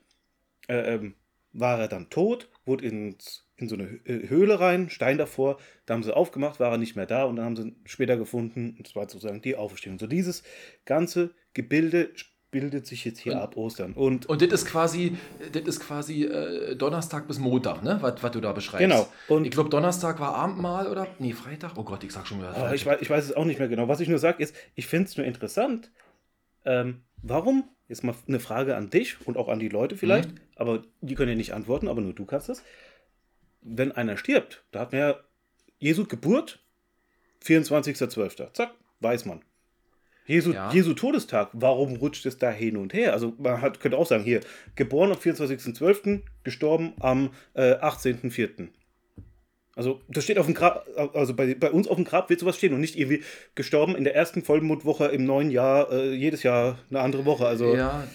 [0.69, 1.15] äh, ähm,
[1.51, 5.57] war er dann tot, wurde ins, in so eine äh, Höhle rein, Stein davor.
[5.85, 8.17] Da haben sie aufgemacht, war er nicht mehr da und dann haben sie ihn später
[8.17, 8.75] gefunden.
[8.77, 9.99] Und zwar sozusagen die Auferstehung.
[9.99, 10.43] So dieses
[10.85, 12.11] ganze Gebilde
[12.53, 13.91] bildet sich jetzt hier und, ab Ostern.
[13.93, 15.17] Und, und das ist quasi,
[15.51, 17.97] das ist quasi äh, Donnerstag bis Montag, ne?
[17.99, 18.79] Was, was du da beschreibst.
[18.79, 19.07] Genau.
[19.27, 21.07] Und ich glaube, Donnerstag war Abendmahl oder?
[21.19, 21.73] Nee, Freitag?
[21.75, 22.55] Oh Gott, ich sag schon wieder.
[22.55, 23.87] Oh, ich, weiß, ich weiß es auch nicht mehr genau.
[23.89, 25.91] Was ich nur sage, ist, ich finde es nur interessant,
[26.63, 30.39] ähm, warum, jetzt mal eine Frage an dich und auch an die Leute vielleicht, mhm.
[30.55, 32.63] aber die können ja nicht antworten, aber nur du kannst es.
[33.61, 35.15] Wenn einer stirbt, da hat man ja
[35.79, 36.63] Jesu Geburt,
[37.43, 38.53] 24.12.
[38.53, 39.41] Zack, weiß man.
[40.25, 40.71] Jesu, ja.
[40.71, 43.13] Jesu Todestag, warum rutscht es da hin und her?
[43.13, 44.41] Also man hat, könnte auch sagen, hier,
[44.75, 48.69] geboren am 24.12., gestorben am äh, 18.04.
[49.75, 52.57] Also das steht auf dem Grab, also bei, bei uns auf dem Grab wird sowas
[52.57, 53.23] stehen und nicht irgendwie
[53.55, 57.47] gestorben in der ersten Vollmondwoche im neuen Jahr, äh, jedes Jahr eine andere Woche.
[57.47, 58.07] Also ja,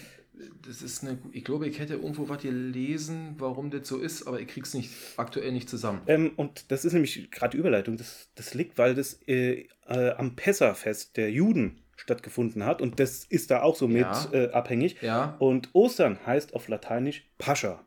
[0.66, 4.40] das ist eine, ich glaube, ich hätte irgendwo was gelesen, warum das so ist, aber
[4.40, 6.00] ich krieg's nicht aktuell nicht zusammen.
[6.06, 7.96] Ähm, und das ist nämlich gerade die Überleitung.
[7.96, 13.24] Das, das liegt, weil das äh, äh, am Pessachfest der Juden stattgefunden hat und das
[13.24, 14.28] ist da auch so mit ja.
[14.32, 15.02] äh, abhängig.
[15.02, 15.36] Ja.
[15.40, 17.84] Und Ostern heißt auf Lateinisch Pascha.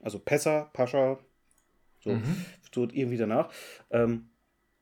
[0.00, 1.18] Also Pessa, Pascha,
[2.00, 2.44] so, mhm.
[2.72, 3.50] so irgendwie danach.
[3.90, 4.28] Ähm,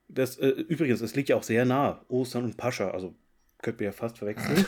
[0.09, 3.15] das, äh, übrigens, es liegt ja auch sehr nah, Ostern und Pascha, also
[3.61, 4.65] könnte man ja fast verwechseln.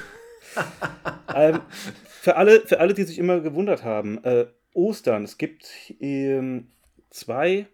[1.35, 1.61] ähm,
[2.05, 6.71] für, alle, für alle, die sich immer gewundert haben, äh, Ostern, es gibt ähm,
[7.09, 7.67] zwei,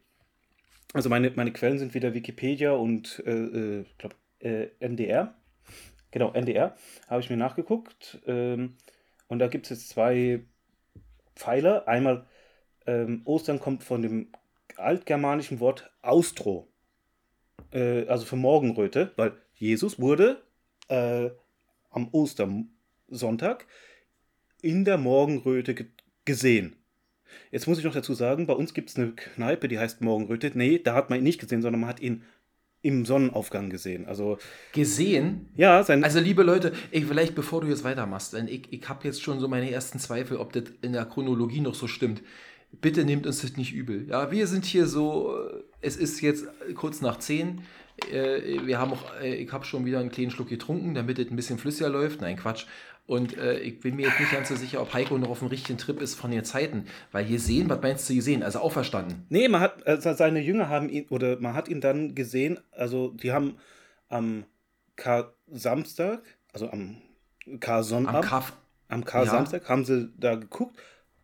[0.94, 5.36] also meine, meine Quellen sind wieder Wikipedia und äh, äh, glaub, äh, NDR.
[6.16, 6.74] Genau, NDR
[7.10, 8.20] habe ich mir nachgeguckt.
[8.26, 8.78] Ähm,
[9.28, 10.46] und da gibt es jetzt zwei
[11.36, 11.90] Pfeiler.
[11.90, 12.26] Einmal
[12.88, 14.30] ähm, Ostern kommt von dem
[14.78, 16.70] altgermanischen Wort Austro,
[17.74, 20.42] äh, also für Morgenröte, weil Jesus wurde
[20.88, 21.32] äh,
[21.90, 23.68] am Ostersonntag
[24.62, 25.76] in der Morgenröte
[26.24, 26.78] gesehen.
[27.52, 30.50] Jetzt muss ich noch dazu sagen, bei uns gibt es eine Kneipe, die heißt Morgenröte.
[30.54, 32.24] Nee, da hat man ihn nicht gesehen, sondern man hat ihn
[32.86, 34.06] im Sonnenaufgang gesehen.
[34.06, 34.38] Also
[34.72, 35.50] gesehen?
[35.56, 39.08] Ja, sein Also liebe Leute, ich, vielleicht bevor du jetzt weitermachst, denn ich, ich habe
[39.08, 42.22] jetzt schon so meine ersten Zweifel, ob das in der Chronologie noch so stimmt.
[42.82, 44.08] Bitte nehmt uns das nicht übel.
[44.08, 46.46] Ja, wir sind hier so, äh, es ist jetzt
[46.76, 47.64] kurz nach zehn.
[48.12, 51.32] Äh, wir haben auch, äh, ich habe schon wieder einen kleinen Schluck getrunken, damit es
[51.32, 52.22] ein bisschen flüssiger läuft.
[52.22, 52.68] Nein, Quatsch.
[53.08, 55.50] Und äh, ich bin mir jetzt nicht ganz so sicher, ob Heiko noch auf dem
[55.50, 56.86] richtigen Trip ist von den Zeiten.
[57.12, 58.42] Weil hier sehen, was meinst du hier sehen?
[58.42, 59.26] Also auferstanden.
[59.30, 63.10] Nee, man hat, also seine Jünger haben ihn, oder man hat ihn dann gesehen, also
[63.10, 63.58] die haben
[64.10, 64.46] am
[64.96, 66.98] Kar-Samstag, also am
[67.60, 68.44] Kar-Sonnabend, am,
[68.88, 69.70] am Kar-Samstag ja.
[69.70, 70.76] haben sie da geguckt.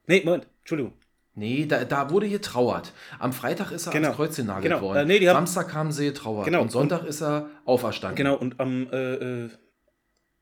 [0.05, 0.93] Nee, Moment, Entschuldigung.
[1.33, 2.93] Nee, da, da wurde getrauert.
[3.17, 4.09] Am Freitag ist er genau.
[4.09, 4.81] ans Kreuz genagelt genau.
[4.81, 5.09] worden.
[5.09, 6.45] Äh, nee, Samstag haben sie getrauert.
[6.45, 6.61] Genau.
[6.61, 8.17] Und Sonntag und, ist er auferstanden.
[8.17, 9.13] Genau, und am äh,
[9.45, 9.49] äh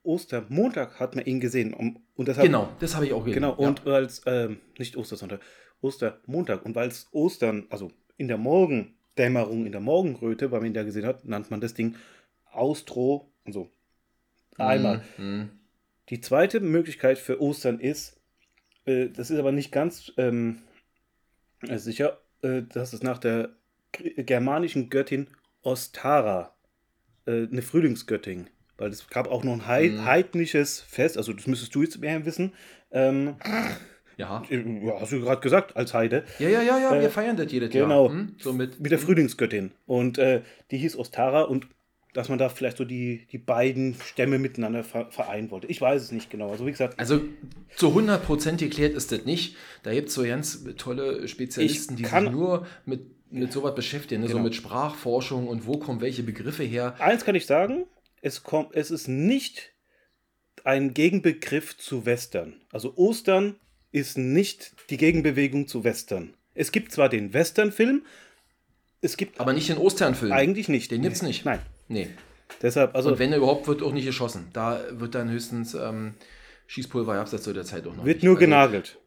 [0.09, 1.73] Ostermontag hat man ihn gesehen.
[1.73, 3.41] Und deshalb, genau, das habe ich auch gesehen.
[3.41, 3.93] Genau, und ja.
[3.93, 5.41] als, äh, nicht Ostersonntag,
[5.81, 6.65] Ostermontag.
[6.65, 10.83] Und weil es Ostern, also in der Morgendämmerung, in der Morgenröte, weil man ihn da
[10.83, 11.95] gesehen hat, nannt man das Ding
[12.51, 13.69] Austro und so.
[14.57, 15.03] Einmal.
[15.17, 15.51] Mhm.
[16.09, 18.19] Die zweite Möglichkeit für Ostern ist,
[18.85, 20.63] äh, das ist aber nicht ganz ähm,
[21.61, 23.51] sicher, äh, dass es nach der
[23.93, 25.27] germanischen Göttin
[25.61, 26.55] Ostara,
[27.25, 30.05] äh, eine Frühlingsgöttin, weil es gab auch noch ein heid mhm.
[30.05, 32.53] heidnisches Fest, also das müsstest du jetzt mehr wissen.
[32.91, 33.35] Ähm,
[34.17, 34.43] ja.
[34.49, 34.99] ja.
[34.99, 36.23] Hast du gerade gesagt, als Heide.
[36.39, 38.13] Ja, ja, ja, ja, äh, wir feiern das jedes genau, Jahr.
[38.13, 38.35] Hm?
[38.39, 39.71] So mit, mit der Frühlingsgöttin.
[39.85, 41.67] Und äh, die hieß Ostara und
[42.13, 45.67] dass man da vielleicht so die, die beiden Stämme miteinander vereinen wollte.
[45.67, 46.49] Ich weiß es nicht genau.
[46.49, 46.99] Also wie gesagt.
[46.99, 47.21] Also
[47.75, 49.55] zu 100% geklärt ist das nicht.
[49.83, 54.27] Da gibt es so ganz tolle Spezialisten, die sich nur mit, mit sowas beschäftigen, ne?
[54.27, 54.39] genau.
[54.39, 56.95] so mit Sprachforschung und wo kommen welche Begriffe her.
[56.97, 57.85] Eins kann ich sagen,
[58.21, 59.73] es, kommt, es ist nicht
[60.63, 62.61] ein Gegenbegriff zu Western.
[62.71, 63.55] Also Ostern
[63.91, 66.33] ist nicht die Gegenbewegung zu Western.
[66.53, 68.03] Es gibt zwar den Western-Film,
[69.01, 69.39] es gibt.
[69.39, 70.31] Aber nicht den Ostern-Film.
[70.31, 70.91] Eigentlich nicht.
[70.91, 71.07] Den nee.
[71.07, 71.45] es nicht.
[71.45, 71.59] Nein.
[71.87, 72.09] Nee.
[72.61, 73.11] Deshalb, also.
[73.11, 74.47] Und wenn überhaupt, wird auch nicht geschossen.
[74.53, 76.15] Da wird dann höchstens ähm,
[76.67, 78.05] Schießpulver gab es zu der Zeit auch noch.
[78.05, 78.23] Wird nicht.
[78.23, 78.97] nur also, genagelt.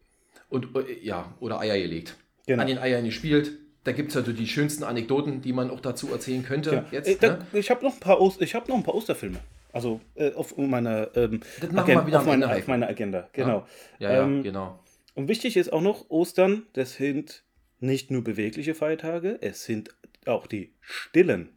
[0.49, 2.15] Und äh, ja, oder Eier gelegt.
[2.47, 2.61] Genau.
[2.61, 3.59] An den Eiern gespielt.
[3.83, 6.73] Da gibt es also die schönsten Anekdoten, die man auch dazu erzählen könnte.
[6.73, 6.85] Ja.
[6.91, 7.45] Jetzt, äh, da, ne?
[7.53, 9.39] Ich habe noch, ein paar hab noch ein paar Osterfilme.
[9.73, 11.41] Also äh, auf meiner, ähm,
[11.75, 13.27] Agenda, auf, meine, auf meiner Agenda.
[13.33, 13.65] Genau.
[13.99, 14.79] Ja, ja, ähm, genau.
[15.15, 17.43] Und wichtig ist auch noch Ostern, das sind
[17.79, 19.89] nicht nur bewegliche Feiertage, es sind
[20.25, 21.49] auch die stillen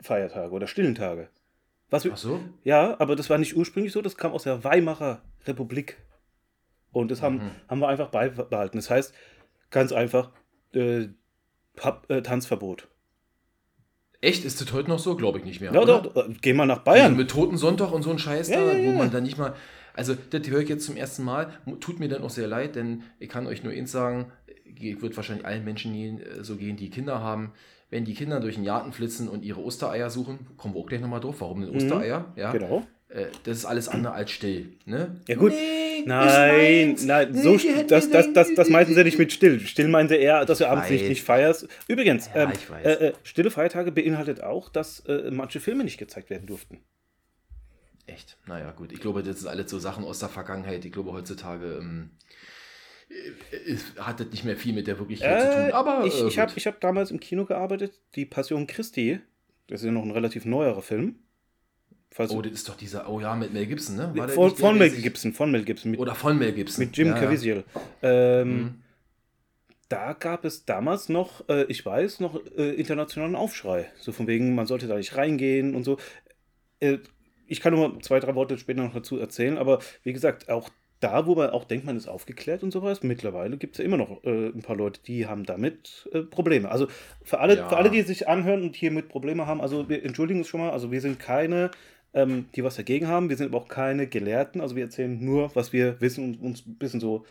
[0.00, 1.28] Feiertage oder stillen Tage.
[1.90, 2.40] Was Ach so?
[2.64, 5.96] Ja, aber das war nicht ursprünglich so, das kam aus der Weimarer Republik.
[6.92, 7.50] Und das haben, mhm.
[7.68, 8.78] haben wir einfach beibehalten.
[8.78, 9.14] Das heißt,
[9.70, 10.30] ganz einfach,
[10.74, 11.08] äh,
[11.76, 12.88] Pub, äh, Tanzverbot.
[14.20, 14.44] Echt?
[14.44, 15.16] Ist das heute noch so?
[15.16, 15.72] Glaube ich nicht mehr.
[15.72, 17.06] Ja, doch, äh, geh mal nach Bayern.
[17.06, 19.38] Also mit Toten Sonntag und so ein Scheiß ja, da, ja, wo man dann nicht
[19.38, 19.54] mal.
[19.92, 21.52] Also, das höre ich jetzt zum ersten Mal.
[21.80, 24.32] Tut mir dann auch sehr leid, denn ich kann euch nur eins sagen:
[24.80, 27.52] wird wahrscheinlich allen Menschen äh, so gehen, die Kinder haben.
[27.90, 31.00] Wenn die Kinder durch den Garten flitzen und ihre Ostereier suchen, kommen wir auch gleich
[31.00, 31.36] nochmal drauf.
[31.40, 31.76] Warum denn mhm.
[31.76, 32.32] Ostereier?
[32.34, 32.84] Ja, genau.
[33.08, 34.72] Äh, das ist alles andere als still.
[34.86, 35.20] Ne?
[35.28, 35.52] Ja, gut.
[35.52, 39.60] Nee, nein, nein, so, das, das, das, das meinten sie nicht mit still.
[39.60, 41.68] Still meinte er, dass du abends nicht, nicht feierst.
[41.88, 46.30] Übrigens, ja, ähm, äh, äh, stille Feiertage beinhaltet auch, dass äh, manche Filme nicht gezeigt
[46.30, 46.80] werden durften.
[48.06, 48.36] Echt?
[48.46, 48.92] Naja, gut.
[48.92, 50.84] Ich glaube, das sind alles so Sachen aus der Vergangenheit.
[50.84, 51.78] Ich glaube, heutzutage.
[51.80, 52.10] Ähm,
[53.98, 55.72] hat das nicht mehr viel mit der Wirklichkeit äh, zu tun.
[55.72, 58.00] Aber ich, äh, ich habe hab damals im Kino gearbeitet.
[58.14, 59.20] Die Passion Christi,
[59.68, 61.16] das ist ja noch ein relativ neuerer Film.
[62.18, 64.12] Oh, das ist doch dieser, oh ja, mit Mel Gibson, ne?
[64.14, 65.90] War von, von Mel Gibson, von Mel Gibson.
[65.90, 66.84] Mit, oder von Mel Gibson.
[66.84, 67.64] Mit Jim ja, Caviezel.
[68.02, 68.40] Ja.
[68.40, 68.74] Ähm, mhm.
[69.88, 73.90] Da gab es damals noch, äh, ich weiß, noch äh, internationalen Aufschrei.
[73.98, 75.98] So von wegen, man sollte da nicht reingehen und so.
[76.80, 76.98] Äh,
[77.46, 80.70] ich kann nur mal zwei, drei Worte später noch dazu erzählen, aber wie gesagt, auch
[81.00, 83.98] da, wo man auch denkt, man ist aufgeklärt und sowas, mittlerweile gibt es ja immer
[83.98, 86.70] noch äh, ein paar Leute, die haben damit äh, Probleme.
[86.70, 86.88] Also
[87.22, 87.68] für alle, ja.
[87.68, 90.60] für alle, die sich anhören und hier mit Probleme haben, also wir entschuldigen uns schon
[90.60, 91.70] mal, also wir sind keine,
[92.14, 95.54] ähm, die was dagegen haben, wir sind aber auch keine Gelehrten, also wir erzählen nur,
[95.54, 97.26] was wir wissen und uns ein bisschen so.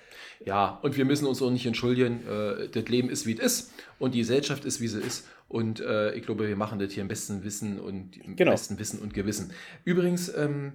[0.46, 3.74] Ja, und wir müssen uns auch nicht entschuldigen, äh, das Leben ist, wie es ist
[3.98, 5.28] und die Gesellschaft ist, wie sie ist.
[5.48, 8.52] Und äh, ich glaube, wir machen das hier im besten Wissen und im genau.
[8.52, 9.54] besten Wissen und Gewissen.
[9.86, 10.74] Übrigens, ähm,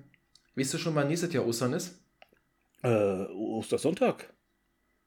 [0.56, 1.98] weißt du schon, wann nächstes Jahr Ostern ist?
[2.82, 4.32] Äh, Ostersonntag.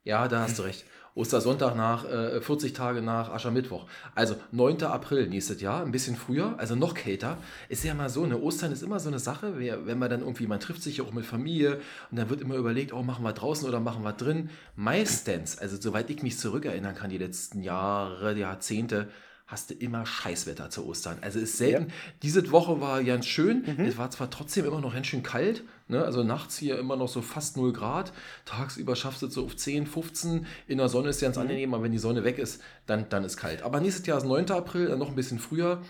[0.03, 0.85] Ja, da hast du recht.
[1.15, 3.85] Ostersonntag nach, äh, 40 Tage nach Aschermittwoch.
[4.15, 4.83] Also 9.
[4.83, 7.37] April nächstes Jahr, ein bisschen früher, also noch kälter.
[7.69, 10.47] Ist ja mal so, ne, Ostern ist immer so eine Sache, wenn man dann irgendwie,
[10.47, 13.33] man trifft sich ja auch mit Familie und dann wird immer überlegt, oh, machen wir
[13.33, 14.49] draußen oder machen wir drin.
[14.75, 19.09] Meistens, also soweit ich mich zurückerinnern kann, die letzten Jahre, Jahrzehnte,
[19.51, 21.17] hast du immer Scheißwetter zu Ostern.
[21.21, 21.89] Also ist selten.
[21.89, 21.93] Ja.
[22.23, 23.65] Diese Woche war ganz schön.
[23.65, 23.85] Mhm.
[23.85, 25.63] Es war zwar trotzdem immer noch ganz schön kalt.
[25.89, 26.03] Ne?
[26.03, 28.13] Also nachts hier immer noch so fast 0 Grad.
[28.45, 30.45] Tagsüber schaffst du es so auf 10, 15.
[30.67, 31.41] In der Sonne ist ganz mhm.
[31.43, 33.61] angenehm, aber wenn die Sonne weg ist, dann, dann ist kalt.
[33.63, 34.49] Aber nächstes Jahr ist 9.
[34.51, 35.81] April, dann noch ein bisschen früher.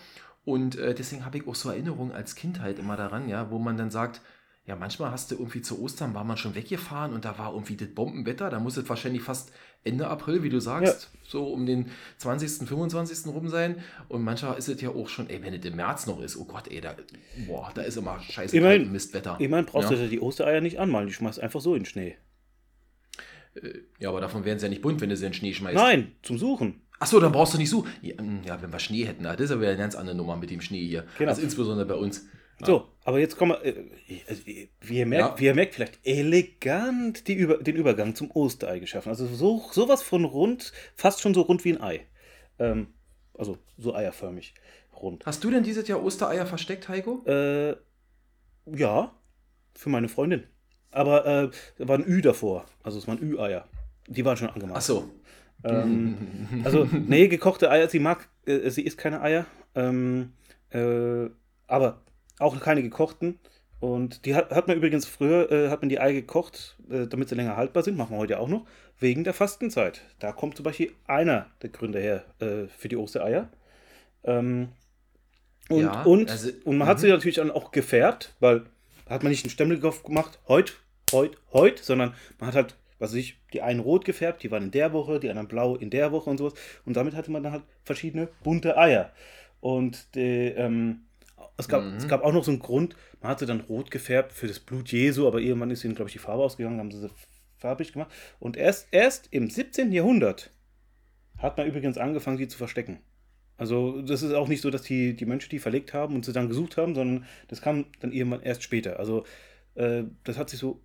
[0.44, 3.60] Und äh, deswegen habe ich auch so Erinnerungen als Kind halt immer daran, ja, wo
[3.60, 4.20] man dann sagt,
[4.64, 7.76] ja, manchmal hast du irgendwie zu Ostern war man schon weggefahren und da war irgendwie
[7.76, 8.48] das Bombenwetter.
[8.48, 9.50] Da muss es wahrscheinlich fast
[9.84, 11.20] Ende April, wie du sagst, ja.
[11.24, 13.26] so um den 20., 25.
[13.32, 13.82] rum sein.
[14.08, 16.44] Und manchmal ist es ja auch schon, ey, wenn es im März noch ist, oh
[16.44, 16.94] Gott, ey, da,
[17.46, 19.36] boah, da ist immer scheiße immerhin, Mistwetter.
[19.40, 19.96] Immerhin brauchst ja.
[19.96, 22.16] du die Ostereier nicht anmalen, die schmeißt einfach so in den Schnee.
[23.54, 25.52] Äh, ja, aber davon werden sie ja nicht bunt, wenn du sie in den Schnee
[25.52, 25.76] schmeißt.
[25.76, 26.80] Nein, zum Suchen.
[27.00, 27.90] Achso, dann brauchst du nicht suchen.
[28.00, 30.50] Ja, hm, ja, wenn wir Schnee hätten, das ist aber eine ganz andere Nummer mit
[30.50, 31.04] dem Schnee hier.
[31.18, 31.30] Genau.
[31.30, 32.26] Also insbesondere bei uns.
[32.64, 33.74] So, aber jetzt kommen wir,
[34.82, 35.40] wie, ihr merkt, ja.
[35.40, 39.08] wie ihr merkt, vielleicht elegant Über, den Übergang zum Osterei geschaffen.
[39.08, 42.06] Also so sowas von rund, fast schon so rund wie ein Ei.
[42.58, 42.88] Ähm,
[43.34, 44.54] also so eierförmig
[45.00, 45.26] rund.
[45.26, 47.22] Hast du denn dieses Jahr Ostereier versteckt, Heiko?
[47.26, 47.76] Äh,
[48.66, 49.12] ja,
[49.74, 50.44] für meine Freundin.
[50.90, 52.66] Aber äh, da war ein Ü davor.
[52.82, 53.66] Also es waren Ü-Eier.
[54.06, 54.78] Die waren schon angemacht.
[54.78, 55.10] Ach so.
[55.64, 59.46] Ähm, also, nee, gekochte Eier, sie mag, äh, sie isst keine Eier.
[59.74, 60.32] Ähm,
[60.70, 61.30] äh,
[61.66, 62.02] aber
[62.38, 63.38] auch keine gekochten.
[63.82, 67.28] Und die hat, hat man übrigens früher, äh, hat man die Eier gekocht, äh, damit
[67.28, 68.64] sie länger haltbar sind, machen wir heute auch noch,
[69.00, 70.02] wegen der Fastenzeit.
[70.20, 73.48] Da kommt zum Beispiel einer der Gründe her äh, für die Ostereier.
[74.22, 74.68] Ähm,
[75.68, 77.14] und, ja, und, also, und man hat sie mhm.
[77.14, 78.66] natürlich dann auch gefärbt, weil
[79.08, 80.74] hat man nicht einen Stempelkopf gemacht, heute,
[81.10, 84.62] heute, heute, sondern man hat halt, was weiß ich, die einen rot gefärbt, die waren
[84.62, 86.54] in der Woche, die anderen blau in der Woche und sowas.
[86.84, 89.10] Und damit hatte man dann halt verschiedene bunte Eier.
[89.58, 91.00] Und die, ähm,
[91.56, 91.96] es gab, mhm.
[91.96, 94.90] es gab auch noch so einen Grund, man hatte dann rot gefärbt für das Blut
[94.90, 97.10] Jesu, aber irgendwann ist ihnen, glaube ich, die Farbe ausgegangen, haben sie
[97.58, 98.10] farbig gemacht.
[98.38, 99.92] Und erst, erst im 17.
[99.92, 100.50] Jahrhundert
[101.38, 103.00] hat man übrigens angefangen, sie zu verstecken.
[103.56, 106.32] Also das ist auch nicht so, dass die, die Menschen die verlegt haben und sie
[106.32, 108.98] dann gesucht haben, sondern das kam dann irgendwann erst später.
[108.98, 109.24] Also
[109.74, 110.80] äh, das hat sich so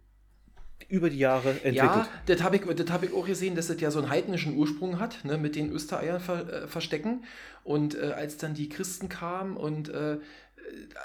[0.90, 1.76] über die Jahre entwickelt.
[1.76, 5.00] Ja, das habe ich, hab ich auch gesehen, dass das ja so einen heidnischen Ursprung
[5.00, 7.26] hat, ne, mit den Östereiern ver, äh, verstecken.
[7.64, 10.20] Und äh, als dann die Christen kamen und äh,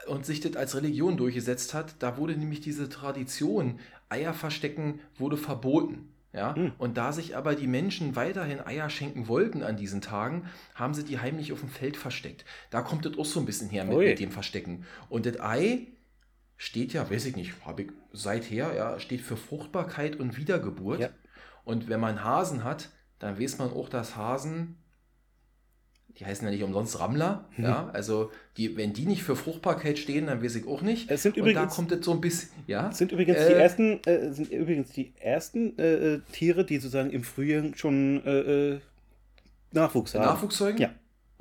[0.07, 5.37] und sich das als Religion durchgesetzt hat, da wurde nämlich diese Tradition, Eier verstecken, wurde
[5.37, 6.13] verboten.
[6.33, 6.55] Ja?
[6.57, 6.73] Mhm.
[6.79, 11.05] Und da sich aber die Menschen weiterhin Eier schenken wollten an diesen Tagen, haben sie
[11.05, 12.45] die heimlich auf dem Feld versteckt.
[12.71, 14.85] Da kommt das auch so ein bisschen her mit, mit dem Verstecken.
[15.09, 15.89] Und das Ei
[16.57, 21.01] steht ja, weiß ich nicht, habe ich seither, ja, steht für Fruchtbarkeit und Wiedergeburt.
[21.01, 21.11] Ja.
[21.65, 24.79] Und wenn man Hasen hat, dann weiß man auch, dass Hasen
[26.19, 27.65] die heißen ja nicht umsonst Rammler, mhm.
[27.65, 31.11] ja, also die, wenn die nicht für Fruchtbarkeit stehen, dann weiß ich auch nicht.
[31.11, 32.93] Es sind übrigens, Und da kommt es so ein bisschen, ja.
[32.93, 37.11] Sind übrigens äh, die ersten, äh, sind übrigens die ersten äh, äh Tiere, die sozusagen
[37.11, 38.81] im Frühjahr schon äh, äh,
[39.73, 40.25] Nachwuchs haben.
[40.25, 40.79] Nachwuchs zeugen?
[40.79, 40.91] Ja.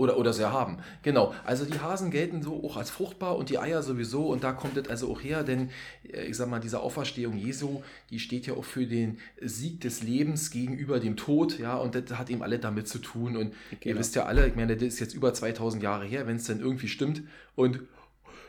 [0.02, 0.78] Oder, oder sehr haben.
[1.04, 1.32] Genau.
[1.46, 4.26] Also die Hasen gelten so auch als fruchtbar und die Eier sowieso.
[4.30, 5.70] Und da kommt es also auch her, denn
[6.12, 10.02] äh, ich sag mal, diese Auferstehung Jesu, die steht ja auch für den Sieg des
[10.02, 11.60] Lebens gegenüber dem Tod.
[11.60, 13.38] Ja, und das hat eben alle damit zu tun.
[13.38, 13.94] Und genau.
[13.94, 16.46] ihr wisst ja alle, ich meine, das ist jetzt über 2000 Jahre her, wenn es
[16.46, 17.22] denn irgendwie stimmt.
[17.56, 17.82] Und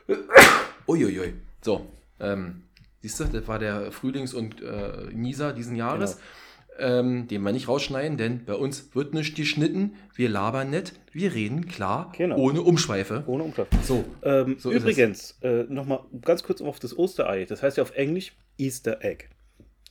[0.89, 1.35] uiuiui.
[1.61, 1.87] So,
[2.19, 2.63] ähm,
[3.03, 6.17] siehst du, das war der Frühlings- und äh, Nieser diesen Jahres.
[6.17, 6.27] Genau
[6.79, 11.35] ähm, den wir nicht rausschneiden, denn bei uns wird nicht geschnitten, wir labern nicht, wir
[11.35, 12.37] reden klar, genau.
[12.37, 13.25] ohne Umschweife.
[13.27, 13.71] Ohne Umschweife.
[13.83, 17.45] So, ähm, so übrigens, äh, nochmal ganz kurz auf das Osterei.
[17.45, 19.27] Das heißt ja auf Englisch Easter Egg.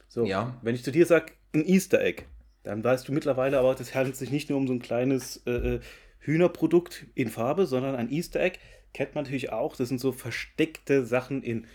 [0.08, 0.58] So, ja.
[0.62, 2.24] wenn ich zu dir sage, ein Easter Egg,
[2.64, 5.76] dann weißt du mittlerweile aber, das handelt sich nicht nur um so ein kleines äh,
[5.76, 5.80] äh
[6.24, 8.60] Hühnerprodukt in Farbe, sondern ein Easter Egg
[8.94, 9.76] kennt man natürlich auch.
[9.76, 11.66] Das sind so versteckte Sachen in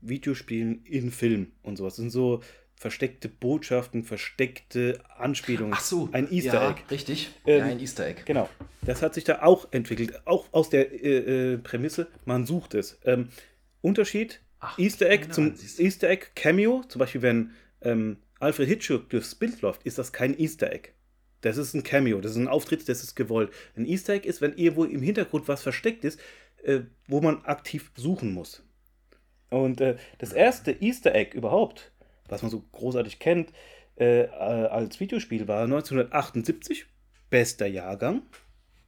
[0.00, 1.94] Videospielen, in Filmen und sowas.
[1.94, 2.40] Das sind so
[2.76, 5.74] versteckte Botschaften, versteckte Anspielungen.
[5.74, 6.82] Ach so, ein Easter ja, Egg.
[6.90, 8.22] Richtig, Ähm, ja, ein Easter Egg.
[8.26, 8.48] Genau.
[8.82, 10.26] Das hat sich da auch entwickelt.
[10.26, 12.98] Auch aus der äh, äh, Prämisse, man sucht es.
[13.04, 13.28] Ähm,
[13.80, 15.54] Unterschied: Ach, Easter Egg zum.
[15.78, 16.84] Easter Egg Cameo.
[16.86, 20.90] Zum Beispiel, wenn ähm, Alfred Hitchcock durchs Bild läuft, ist das kein Easter Egg.
[21.40, 23.50] Das ist ein Cameo, das ist ein Auftritt, das ist gewollt.
[23.76, 26.18] Ein Easter Egg ist, wenn irgendwo im Hintergrund was versteckt ist,
[26.64, 28.62] äh, wo man aktiv suchen muss.
[29.50, 31.92] Und äh, das erste Easter Egg überhaupt,
[32.28, 33.52] was man so großartig kennt,
[33.98, 36.86] äh, äh, als Videospiel war 1978,
[37.30, 38.22] bester Jahrgang,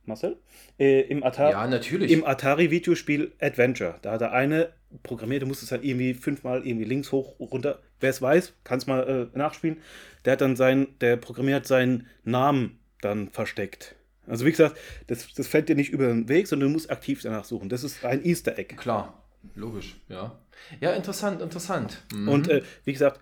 [0.05, 0.37] Marcel,
[0.79, 1.53] äh, im Atari.
[1.53, 2.11] Ja, natürlich.
[2.11, 3.97] Im Atari-Videospiel Adventure.
[4.03, 4.73] Da hat er eine
[5.03, 7.81] programmiert, du musstest halt irgendwie fünfmal irgendwie links, hoch, runter.
[8.01, 9.79] Wer es weiß, kann es mal äh, nachspielen.
[10.25, 13.95] Der hat dann sein, der Programmierer hat seinen Namen dann versteckt.
[14.27, 17.23] Also wie gesagt, das, das fällt dir nicht über den Weg, sondern du musst aktiv
[17.23, 17.69] danach suchen.
[17.69, 18.77] Das ist ein Easter Egg.
[18.77, 19.23] Klar,
[19.55, 20.39] logisch, ja.
[20.81, 22.03] Ja, interessant, interessant.
[22.13, 22.29] Mhm.
[22.29, 23.21] Und äh, wie gesagt,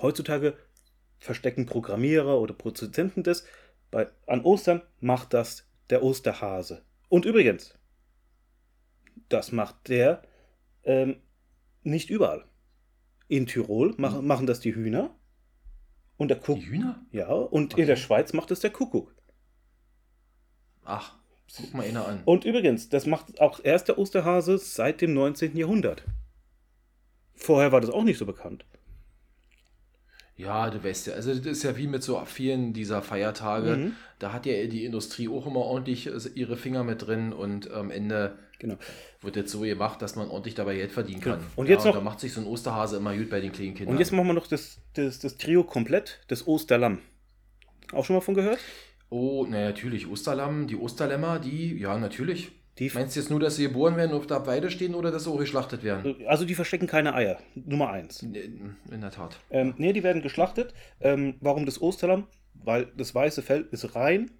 [0.00, 0.56] heutzutage
[1.18, 3.44] verstecken Programmierer oder Produzenten das.
[3.90, 6.82] Bei, an Ostern macht das der Osterhase.
[7.08, 7.78] Und übrigens,
[9.28, 10.22] das macht der
[10.82, 11.16] ähm,
[11.82, 12.44] nicht überall.
[13.28, 15.14] In Tirol mach, machen das die Hühner.
[16.16, 16.64] Und der die Kuckuck.
[16.64, 17.04] Hühner?
[17.10, 17.82] Ja, und Okay.
[17.82, 19.14] in der Schweiz macht es der Kuckuck.
[20.84, 21.16] Ach,
[21.56, 22.22] guck mal einer an.
[22.24, 25.56] Und übrigens, das macht auch erst der Osterhase seit dem 19.
[25.56, 26.04] Jahrhundert.
[27.34, 28.64] Vorher war das auch nicht so bekannt.
[30.36, 33.76] Ja, du weißt ja, also das ist ja wie mit so vielen dieser Feiertage.
[33.76, 33.92] Mhm.
[34.18, 37.90] Da hat ja die Industrie auch immer ordentlich äh, ihre Finger mit drin und am
[37.90, 38.76] Ende Genau.
[39.20, 41.38] wird jetzt so gemacht, dass man ordentlich dabei Geld verdienen kann.
[41.38, 41.50] Genau.
[41.56, 43.74] Und jetzt ja, noch- da macht sich so ein Osterhase immer gut bei den kleinen
[43.74, 43.94] Kindern.
[43.94, 46.98] Und jetzt machen wir noch das, das, das Trio komplett, das Osterlamm.
[47.92, 48.58] Auch schon mal von gehört?
[49.10, 52.50] oh, na natürlich, Osterlamm, die Osterlämmer, die, ja, natürlich.
[52.78, 55.12] Die, Meinst du jetzt nur, dass sie geboren werden und auf der Weide stehen oder
[55.12, 56.26] dass sie auch geschlachtet werden?
[56.26, 57.38] also die verstecken keine Eier.
[57.54, 58.22] Nummer eins.
[58.22, 59.38] In der Tat.
[59.50, 60.74] Ähm, nee, die werden geschlachtet.
[61.00, 62.26] Ähm, warum das Osterlamm?
[62.54, 64.30] Weil das weiße Fell ist rein.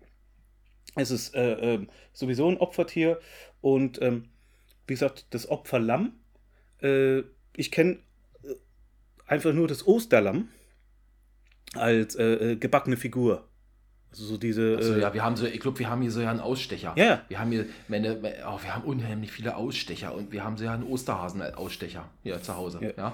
[0.96, 3.20] Es ist äh, ähm, sowieso ein Opfertier.
[3.60, 4.28] Und ähm,
[4.86, 6.14] wie gesagt, das Opferlamm.
[6.82, 7.22] Äh,
[7.56, 7.98] ich kenne
[8.42, 8.54] äh,
[9.26, 10.48] einfach nur das Osterlamm
[11.74, 13.48] als äh, äh, gebackene Figur.
[14.14, 14.76] Also so diese.
[14.76, 16.94] Also, ja, wir haben so, ich glaube, wir haben hier so ja einen Ausstecher.
[16.96, 17.22] Ja, ja.
[17.26, 20.72] Wir haben hier, meine, oh, wir haben unheimlich viele Ausstecher und wir haben so ja
[20.72, 22.78] einen Osterhasen-Ausstecher hier zu Hause.
[22.80, 22.90] Ja.
[22.96, 23.12] Ja.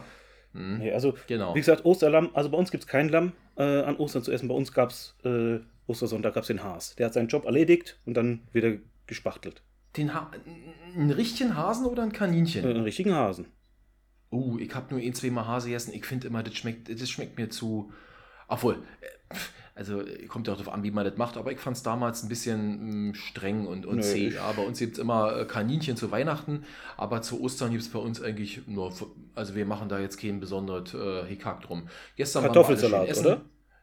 [0.52, 0.78] Mhm.
[0.78, 1.54] Nee, also, Genau.
[1.54, 4.46] wie gesagt, Osterlamm, also bei uns gibt es kein Lamm äh, an Ostern zu essen.
[4.46, 6.96] Bei uns gab es äh, Ostersonntag gab es den Haas.
[6.96, 8.72] Der hat seinen Job erledigt und dann wieder
[9.06, 9.62] gespachtelt.
[9.96, 10.30] Den ha
[10.94, 12.62] einen richtigen Hasen oder ein Kaninchen?
[12.62, 13.46] Äh, einen richtigen Hasen.
[14.28, 15.94] Oh, ich habe nur ein, zwei Mal Hase gegessen.
[15.94, 17.90] Ich finde immer, das schmeckt, das schmeckt mir zu.
[18.48, 19.36] Obwohl, äh,
[19.74, 21.82] also äh, kommt ja auch darauf an, wie man das macht, aber ich fand es
[21.82, 24.30] damals ein bisschen mh, streng und, und zäh.
[24.30, 26.64] Ja, bei uns gibt es immer äh, Kaninchen zu Weihnachten,
[26.96, 28.92] aber zu Ostern gibt es bei uns eigentlich nur,
[29.34, 31.88] also wir machen da jetzt keinen besonderen äh, Hickhack drum.
[32.16, 33.26] Gestern Kartoffelsalat, essen.
[33.26, 33.40] oder?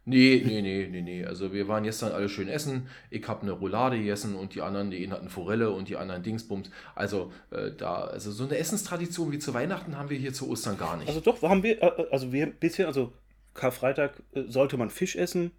[0.09, 1.25] Nee, nee, nee, nee, nee.
[1.25, 2.87] Also wir waren gestern alle schön essen.
[3.09, 6.23] Ich habe eine Roulade gegessen und die anderen, die einen hatten Forelle und die anderen
[6.23, 6.69] Dingsbums.
[6.95, 10.77] Also äh, da, also so eine Essenstradition wie zu Weihnachten haben wir hier zu Ostern
[10.77, 11.09] gar nicht.
[11.09, 13.11] Also doch, haben wir, äh, also wir ein bisschen, also
[13.53, 15.51] Karfreitag sollte man Fisch essen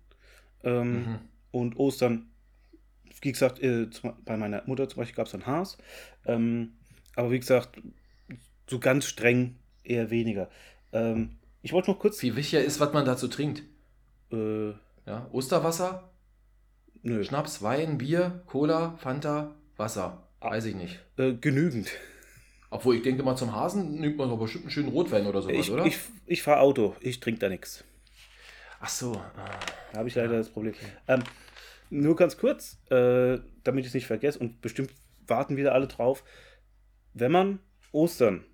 [0.65, 1.19] ähm, Mhm.
[1.51, 2.29] und Ostern,
[3.23, 5.79] wie gesagt, äh, zum, bei meiner Mutter zum Beispiel gab es ein Haas.
[6.27, 6.73] Ähm,
[7.17, 7.81] aber wie gesagt,
[8.69, 10.49] so ganz streng eher weniger.
[10.93, 12.19] Ähm, ich wollte noch kurz.
[12.21, 13.63] Viel wichtiger ist, was man dazu trinkt.
[14.33, 14.71] Äh,
[15.07, 16.11] Ja, Osterwasser,
[17.03, 20.23] nö, Schnaps, Wein, Bier, Cola, Fanta, Wasser.
[20.41, 21.01] Weiß ich nicht.
[21.17, 21.89] äh, genügend.
[22.71, 25.57] Obwohl ich denke mal, zum Hasen nimmt man doch bestimmt einen schönen Rotwein oder sowas,
[25.57, 25.87] Ich, oder?
[25.87, 27.83] ich, ich fahre Auto, ich trinke da nichts.
[28.81, 29.13] Ach so.
[29.15, 29.51] ah.
[29.93, 30.75] Da habe ich leider das Problem.
[31.07, 31.23] Ähm,
[31.91, 34.91] nur ganz kurz, äh, damit ich es nicht vergesse und bestimmt
[35.27, 36.23] warten wieder alle drauf.
[37.15, 37.59] Wenn man
[37.93, 38.45] Ostern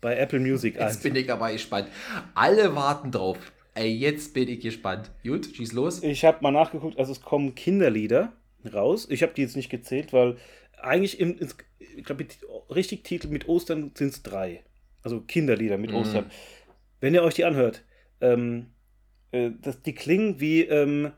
[0.00, 1.88] bei Apple Music Jetzt ein, bin ich aber gespannt.
[2.34, 3.38] Alle warten drauf.
[3.74, 5.10] Ey, jetzt bin ich gespannt.
[5.22, 6.02] Gut, schieß los.
[6.02, 8.32] ich habe mal nachgeguckt, also es kommen Kinderlieder
[8.72, 9.06] raus.
[9.10, 10.36] Ich habe die jetzt nicht gezählt, weil
[10.80, 12.26] eigentlich im, ins, ich glaube,
[12.70, 14.62] richtig Titel mit Ostern sind es drei.
[15.02, 15.96] Also Kinderlieder mit Mhm.
[15.96, 16.30] Ostern.
[17.00, 17.84] Wenn ihr euch die anhört,
[18.20, 18.66] ähm,
[19.32, 21.12] äh, das, die klingen wie ähm,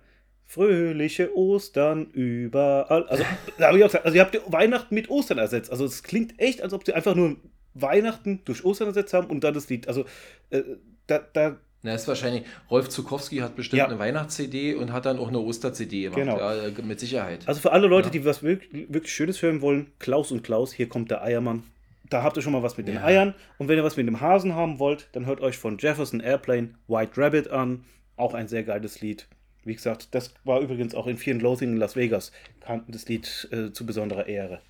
[0.46, 3.06] fröhliche Ostern überall.
[3.08, 3.24] Also,
[3.58, 5.70] da habe ich auch gesagt, also ihr habt Weihnachten mit Ostern ersetzt.
[5.70, 7.36] Also es klingt echt, als ob sie einfach nur
[7.74, 9.86] Weihnachten durch Ostern ersetzt haben und dann das Lied.
[9.86, 10.04] Also
[10.50, 10.62] äh,
[11.06, 13.86] da, da Na, ist wahrscheinlich, Rolf Zukowski hat bestimmt Ja.
[13.86, 16.18] eine Weihnachts-CD und hat dann auch eine Oster-CD gemacht.
[16.18, 16.36] Genau.
[16.38, 17.46] Ja, äh, mit Sicherheit.
[17.46, 18.12] Also für alle Leute, Ja.
[18.12, 21.62] die was wirklich, wirklich Schönes hören wollen, Klaus und Klaus, hier kommt der Eiermann.
[22.08, 22.98] Da habt ihr schon mal was mit den.
[22.98, 23.34] Eiern.
[23.58, 26.70] Und wenn ihr was mit dem Hasen haben wollt, dann hört euch von Jefferson Airplane
[26.88, 27.84] White Rabbit an.
[28.20, 29.26] Auch ein sehr geiles Lied.
[29.64, 33.48] Wie gesagt, das war übrigens auch in vielen Loathing in Las Vegas, kam das Lied
[33.50, 34.60] äh, zu besonderer Ehre.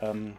[0.00, 0.34] Ähm,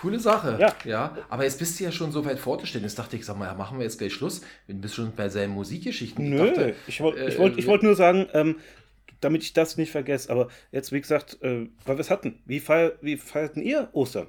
[0.00, 0.56] Coole Sache.
[0.60, 0.74] Ja.
[0.84, 1.16] ja.
[1.28, 2.84] Aber jetzt bist du ja schon so weit fortgestellt.
[2.84, 4.42] Jetzt dachte ich, sag mal, machen wir jetzt gleich Schluss.
[4.68, 6.30] Du bist schon bei seinen Musikgeschichten.
[6.30, 8.56] Nö, ich, dachte, ich wollte äh, wollt, wollt nur sagen, ähm,
[9.20, 12.60] damit ich das nicht vergesse, aber jetzt, wie gesagt, äh, weil wir es hatten, wie,
[12.60, 14.28] feier, wie feierten ihr Ostern?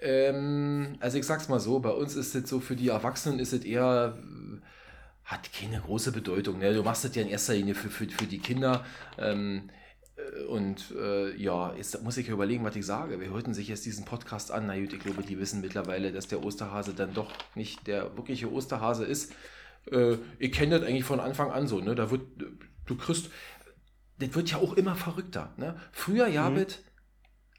[0.00, 3.52] Ähm, also ich sag's mal so, bei uns ist es so, für die Erwachsenen ist
[3.52, 4.16] es eher
[5.26, 6.60] hat keine große Bedeutung.
[6.60, 6.72] Ne?
[6.72, 8.84] Du machst das ja in erster Linie für, für, für die Kinder.
[9.18, 9.70] Ähm,
[10.16, 13.20] äh, und äh, ja, jetzt muss ich überlegen, was ich sage.
[13.20, 14.66] Wir hörten sich jetzt diesen Podcast an.
[14.66, 18.50] Na gut, ich glaube, die wissen mittlerweile, dass der Osterhase dann doch nicht der wirkliche
[18.50, 19.32] Osterhase ist.
[19.90, 21.80] Äh, ich kenne das eigentlich von Anfang an so.
[21.80, 21.96] Ne?
[21.96, 22.22] Da wird,
[22.86, 23.30] du kriegst,
[24.20, 25.52] das wird ja auch immer verrückter.
[25.56, 25.76] Ne?
[25.90, 26.66] Früher, ja, mhm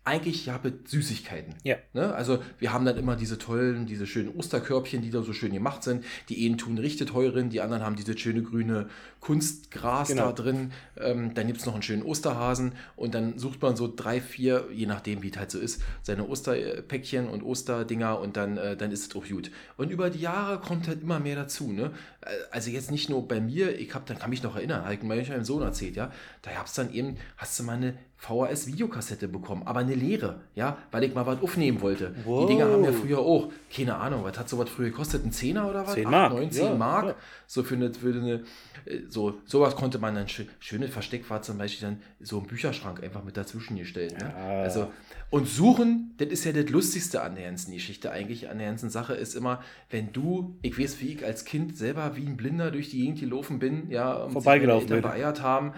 [0.07, 1.55] eigentlich ja mit Süßigkeiten.
[1.63, 1.75] Ja.
[1.93, 2.13] Ne?
[2.15, 5.83] Also wir haben dann immer diese tollen, diese schönen Osterkörbchen, die da so schön gemacht
[5.83, 6.05] sind.
[6.29, 8.87] Die einen tun richtig teuren, die anderen haben diese schöne grüne
[9.19, 10.27] Kunstgras genau.
[10.27, 10.71] da drin.
[10.97, 14.69] Ähm, dann gibt es noch einen schönen Osterhasen und dann sucht man so drei, vier,
[14.73, 18.91] je nachdem wie es halt so ist, seine Osterpäckchen und Osterdinger und dann, äh, dann
[18.91, 19.51] ist es auch gut.
[19.75, 21.73] Und über die Jahre kommt halt immer mehr dazu.
[21.73, 21.91] Ne?
[22.21, 24.93] Äh, also jetzt nicht nur bei mir, ich habe, dann kann mich noch erinnern, habe
[24.93, 26.11] ich meinem Sohn erzählt, ja,
[26.43, 30.77] da gab es dann eben, hast du mal eine VHS-Videokassette bekommen, aber eine leere, ja,
[30.91, 32.15] weil ich mal was aufnehmen wollte.
[32.25, 32.47] Wow.
[32.47, 35.23] Die Dinger haben ja früher auch, keine Ahnung, was hat sowas früher gekostet?
[35.23, 35.93] Ein Zehner oder was?
[35.93, 36.31] 10 Mark.
[36.31, 37.05] 8, 9, 10 ja, Mark.
[37.05, 37.15] Ja.
[37.45, 38.43] So für eine, für eine,
[38.85, 42.47] äh, so, sowas konnte man dann schön, schöne Versteck war zum Beispiel dann so ein
[42.47, 44.17] Bücherschrank einfach mit dazwischen gestellt.
[44.19, 44.33] Ne?
[44.35, 44.63] Ja.
[44.63, 44.91] Also,
[45.29, 48.89] und suchen, das ist ja das Lustigste an der ganzen Geschichte eigentlich, an der ganzen
[48.89, 49.61] Sache ist immer,
[49.91, 53.19] wenn du, ich weiß, wie ich als Kind selber wie ein Blinder durch die Gegend
[53.19, 55.01] gelaufen bin, ja, vorbeigelaufen bin.
[55.01, 55.73] beeiert haben,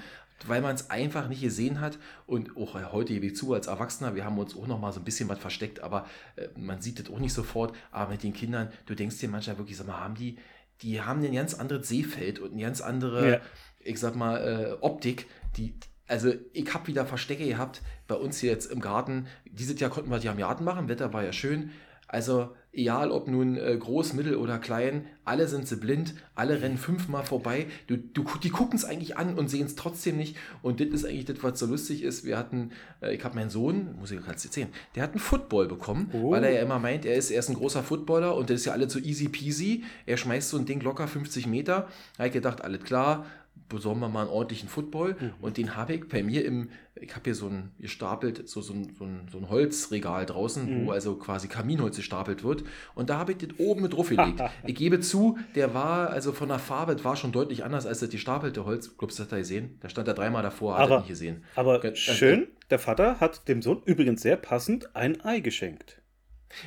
[0.47, 1.97] weil man es einfach nicht gesehen hat.
[2.25, 4.99] Und auch heute gebe ich zu, als Erwachsener, wir haben uns auch noch mal so
[4.99, 7.75] ein bisschen was versteckt, aber äh, man sieht das auch nicht sofort.
[7.91, 10.37] Aber mit den Kindern, du denkst dir manchmal wirklich, sag mal, haben die,
[10.81, 13.39] die haben ein ganz anderes Seefeld und eine ganz andere, ja.
[13.79, 15.27] ich sag mal, äh, Optik,
[15.57, 15.73] die,
[16.07, 19.27] also ich habe wieder Verstecke gehabt bei uns hier jetzt im Garten.
[19.45, 21.71] Dieses Jahr konnten wir die am Garten machen, Wetter war ja schön.
[22.07, 26.77] Also egal ob nun äh, groß, mittel oder klein, alle sind sie blind, alle rennen
[26.77, 27.67] fünfmal vorbei.
[27.87, 30.37] Du, du, die gucken es eigentlich an und sehen es trotzdem nicht.
[30.61, 32.25] Und das ist eigentlich das, was so lustig ist.
[32.25, 35.67] Wir hatten, äh, ich habe meinen Sohn, muss ich gerade erzählen, der hat einen Football
[35.67, 36.31] bekommen, oh.
[36.31, 38.65] weil er ja immer meint, er ist, er ist ein großer Footballer und das ist
[38.65, 39.83] ja alles so easy peasy.
[40.05, 41.87] Er schmeißt so ein Ding locker 50 Meter.
[42.13, 43.25] Da habe ich gedacht, alles klar,
[43.69, 45.15] besorgen wir mal einen ordentlichen Football.
[45.19, 45.33] Mhm.
[45.41, 48.73] Und den habe ich bei mir im, ich habe hier so ein gestapelt, so, so,
[48.73, 50.85] ein, so, ein, so ein Holzregal draußen, mhm.
[50.85, 52.63] wo also quasi Kaminholz gestapelt wird.
[52.95, 54.41] Und da habe ich den oben mit drauf gelegt.
[54.65, 57.99] ich gebe zu, der war, also von der Farbe, das war schon deutlich anders als
[57.99, 58.91] das gestapelte Holz.
[58.99, 59.77] Das hat er gesehen?
[59.81, 61.43] Da stand er dreimal davor, hat aber, er nicht gesehen.
[61.55, 65.98] Aber also, schön, der Vater hat dem Sohn übrigens sehr passend ein Ei geschenkt.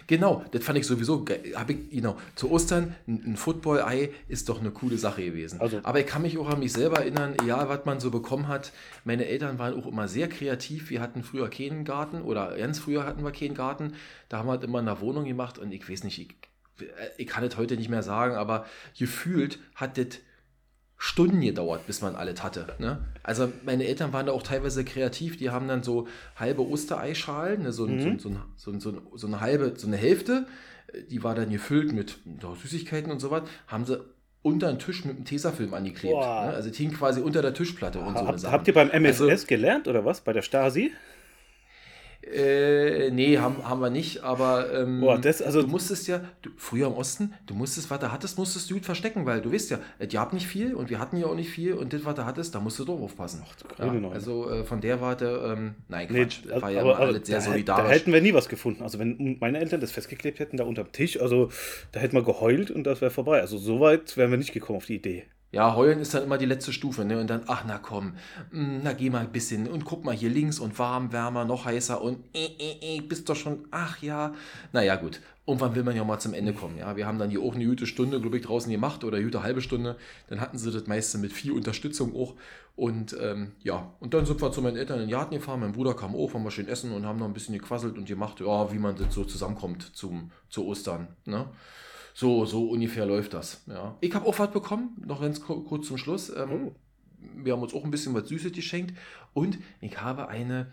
[0.06, 1.24] Genau, das fand ich sowieso,
[1.54, 5.60] habe ich, genau, zu Ostern ein, ein Football-Ei ist doch eine coole Sache gewesen.
[5.60, 8.48] Also, Aber ich kann mich auch an mich selber erinnern, egal was man so bekommen
[8.48, 8.72] hat,
[9.04, 10.90] meine Eltern waren auch immer sehr kreativ.
[10.90, 13.94] Wir hatten früher keinen Garten oder ganz früher hatten wir keinen Garten.
[14.28, 17.26] Da haben wir halt immer in der Wohnung gemacht und ich weiß nicht, ich, ich
[17.26, 18.66] kann das heute nicht mehr sagen, aber
[18.96, 20.18] gefühlt hat das
[21.04, 22.64] Stunden gedauert, bis man alles hatte.
[22.78, 23.04] Ne?
[23.24, 27.72] Also meine Eltern waren da auch teilweise kreativ, die haben dann so halbe Ostereischalen, ne?
[27.72, 28.20] so, mhm.
[28.20, 30.46] so, so, so, so, eine halbe, so eine Hälfte,
[31.10, 32.18] die war dann gefüllt mit
[32.62, 34.00] Süßigkeiten und so was, haben sie
[34.42, 36.14] unter den Tisch mit einem Tesafilm angeklebt.
[36.14, 36.20] Ne?
[36.20, 39.46] Also die hingen quasi unter der Tischplatte und so Hab, Habt ihr beim MSS also,
[39.48, 40.20] gelernt oder was?
[40.20, 40.92] Bei der Stasi?
[42.22, 46.50] Äh, nee, haben, haben wir nicht, aber ähm, Boah, das, also, du musstest ja, du,
[46.56, 49.78] früher im Osten, du musstest, was du hattest, musstest du verstecken, weil du weißt ja,
[50.06, 52.24] die haben nicht viel und wir hatten ja auch nicht viel und das, was du
[52.24, 53.42] hattest, da musst du doch aufpassen.
[53.44, 57.26] Ach, ja, also äh, von der Warte, ähm, nein, Quatsch, nee, war ja aber, alles
[57.26, 57.88] sehr da, solidarisch.
[57.88, 58.82] Da hätten wir nie was gefunden.
[58.84, 61.50] Also wenn meine Eltern das festgeklebt hätten, da unterm Tisch, also
[61.90, 63.40] da hätten wir geheult und das wäre vorbei.
[63.40, 65.24] Also so weit wären wir nicht gekommen auf die Idee.
[65.52, 67.20] Ja, heulen ist dann immer die letzte Stufe, ne?
[67.20, 68.14] Und dann, ach na komm,
[68.52, 71.66] mm, na geh mal ein bisschen und guck mal hier links und warm, wärmer, noch
[71.66, 74.32] heißer und äh, äh, äh, bist doch schon, ach ja.
[74.72, 75.20] Naja, gut.
[75.46, 76.96] Irgendwann will man ja mal zum Ende kommen, ja.
[76.96, 79.42] Wir haben dann hier auch eine gute Stunde, glaube ich, draußen gemacht oder eine gute
[79.42, 79.96] halbe Stunde.
[80.28, 82.34] Dann hatten sie das meiste mit viel Unterstützung auch.
[82.74, 85.60] Und ähm, ja, und dann sind wir zu meinen Eltern in den Garten gefahren.
[85.60, 88.06] Mein Bruder kam auch, waren wir schön essen und haben noch ein bisschen gequasselt und
[88.06, 91.46] gemacht, ja, wie man das so zusammenkommt zum, zu Ostern, ne?
[92.14, 93.62] So, so ungefähr läuft das.
[93.66, 93.96] Ja.
[94.00, 96.30] Ich habe auch was bekommen, noch ganz kurz zum Schluss.
[96.30, 96.74] Ähm, oh.
[97.36, 98.94] Wir haben uns auch ein bisschen was Süßes geschenkt
[99.32, 100.72] und ich habe eine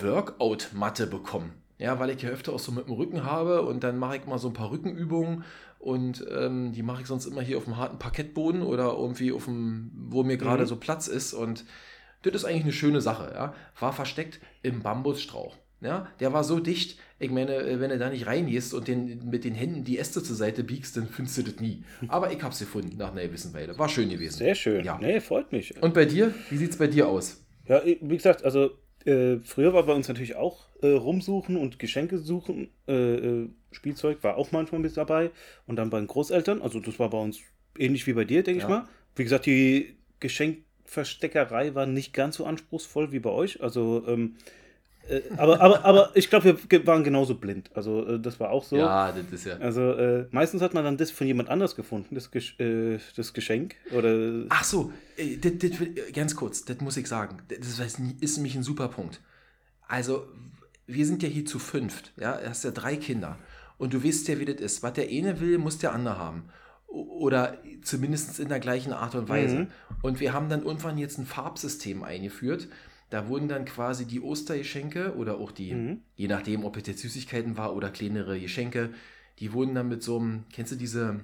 [0.00, 1.52] Workout-Matte bekommen.
[1.78, 4.26] Ja, weil ich ja öfter auch so mit dem Rücken habe und dann mache ich
[4.26, 5.44] mal so ein paar Rückenübungen
[5.78, 9.44] und ähm, die mache ich sonst immer hier auf dem harten Parkettboden oder irgendwie auf
[9.44, 10.68] dem, wo mir gerade mhm.
[10.68, 11.64] so Platz ist und
[12.22, 13.32] das ist eigentlich eine schöne Sache.
[13.32, 13.54] Ja.
[13.78, 15.56] War versteckt im Bambusstrauch.
[15.80, 19.28] Ja, der war so dicht, ich meine, äh, wenn du da nicht reingehst und den,
[19.28, 21.84] mit den Händen die Äste zur Seite biegst, dann findest du das nie.
[22.08, 23.78] Aber ich habe es gefunden nach einer gewissen Weile.
[23.78, 24.38] War schön gewesen.
[24.38, 24.84] Sehr schön.
[24.84, 24.98] Ja.
[25.00, 25.80] Nee, freut mich.
[25.80, 26.34] Und bei dir?
[26.50, 27.44] Wie sieht es bei dir aus?
[27.68, 28.70] Ja, wie gesagt, also
[29.04, 32.70] äh, früher war bei uns natürlich auch äh, rumsuchen und Geschenke suchen.
[32.86, 35.30] Äh, äh, Spielzeug war auch manchmal mit dabei.
[35.66, 36.62] Und dann bei den Großeltern.
[36.62, 37.38] Also das war bei uns
[37.78, 38.66] ähnlich wie bei dir, denke ja.
[38.66, 38.88] ich mal.
[39.16, 43.62] Wie gesagt, die Geschenkversteckerei war nicht ganz so anspruchsvoll wie bei euch.
[43.62, 44.36] Also ähm,
[45.08, 47.70] äh, aber, aber, aber ich glaube, wir waren genauso blind.
[47.74, 48.76] Also äh, das war auch so.
[48.76, 49.56] Ja, das ist ja.
[49.58, 53.32] Also äh, meistens hat man dann das von jemand anders gefunden, das, Gesch äh, das
[53.32, 53.74] Geschenk.
[53.92, 55.70] Oder Ach so, äh, das, das,
[56.12, 57.38] ganz kurz, das muss ich sagen.
[57.48, 57.80] Das
[58.20, 59.20] ist nämlich ein super Punkt.
[59.86, 60.26] Also,
[60.86, 62.12] wir sind ja hier zu fünft.
[62.18, 63.38] Ja, du hast ja drei Kinder.
[63.78, 64.82] Und du weißt ja, wie das ist.
[64.82, 66.44] Was der eine will, muss der andere haben.
[66.86, 69.60] Oder zumindest in der gleichen Art und Weise.
[69.60, 69.66] Mhm.
[70.02, 72.68] Und wir haben dann irgendwann jetzt ein Farbsystem eingeführt
[73.10, 76.02] da wurden dann quasi die Ostergeschenke oder auch die, mhm.
[76.14, 78.90] je nachdem, ob es jetzt Süßigkeiten war oder kleinere Geschenke,
[79.38, 81.20] die wurden dann mit so einem, kennst du diese,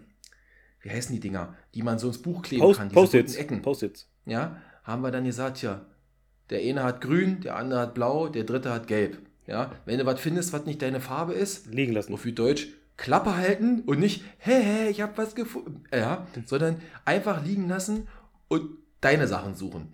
[0.81, 3.37] wie heißen die Dinger, die man so ins Buch kleben Post, kann, diese Post-its.
[3.37, 3.63] Ecken.
[3.63, 4.09] Post-its.
[4.27, 5.85] Ja, haben wir dann gesagt, ja,
[6.51, 9.19] der eine hat grün, der andere hat blau, der dritte hat gelb.
[9.47, 12.15] Ja, wenn du was findest, was nicht deine Farbe ist, liegen lassen.
[12.15, 17.45] Auf Deutsch, Klappe halten und nicht, hä, hä, ich habe was gefunden, ja, sondern einfach
[17.45, 18.07] liegen lassen
[18.49, 18.71] und
[19.01, 19.93] deine Sachen suchen.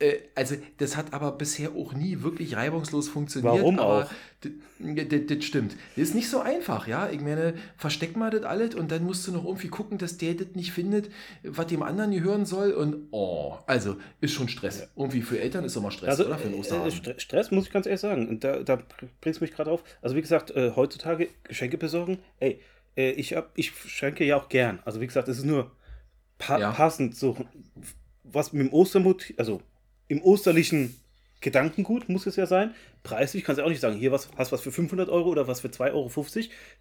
[0.00, 3.54] Äh, also das hat aber bisher auch nie wirklich reibungslos funktioniert.
[3.54, 4.06] Warum auch?
[4.40, 5.74] Das stimmt.
[5.96, 7.10] Das ist nicht so einfach, ja.
[7.10, 10.34] Ich meine, versteck mal das alles und dann musst du noch irgendwie gucken, dass der
[10.34, 11.10] das nicht findet,
[11.42, 12.70] was dem anderen nie hören soll.
[12.70, 14.80] Und oh, also ist schon Stress.
[14.80, 14.86] Ja.
[14.96, 16.38] Irgendwie für Eltern ist immer Stress, also, oder?
[16.38, 18.28] Für den Äh, Stress muss ich ganz ehrlich sagen.
[18.28, 18.78] Und da, da
[19.20, 19.82] bringst du mich gerade auf.
[20.00, 22.60] Also wie gesagt, äh, heutzutage Geschenke besorgen, ey,
[22.96, 24.78] äh, ich, hab, ich schenke ja auch gern.
[24.84, 25.72] Also wie gesagt, es ist nur
[26.38, 26.70] pa ja.
[26.70, 27.36] passend so
[28.22, 29.62] was mit dem Ostermut, also
[30.08, 30.96] im osterlichen
[31.40, 32.74] Gedankengut muss es ja sein.
[33.04, 35.60] Preislich kannst du auch nicht sagen, hier was, hast was für 500 Euro oder was
[35.60, 36.10] für 2,50 Euro.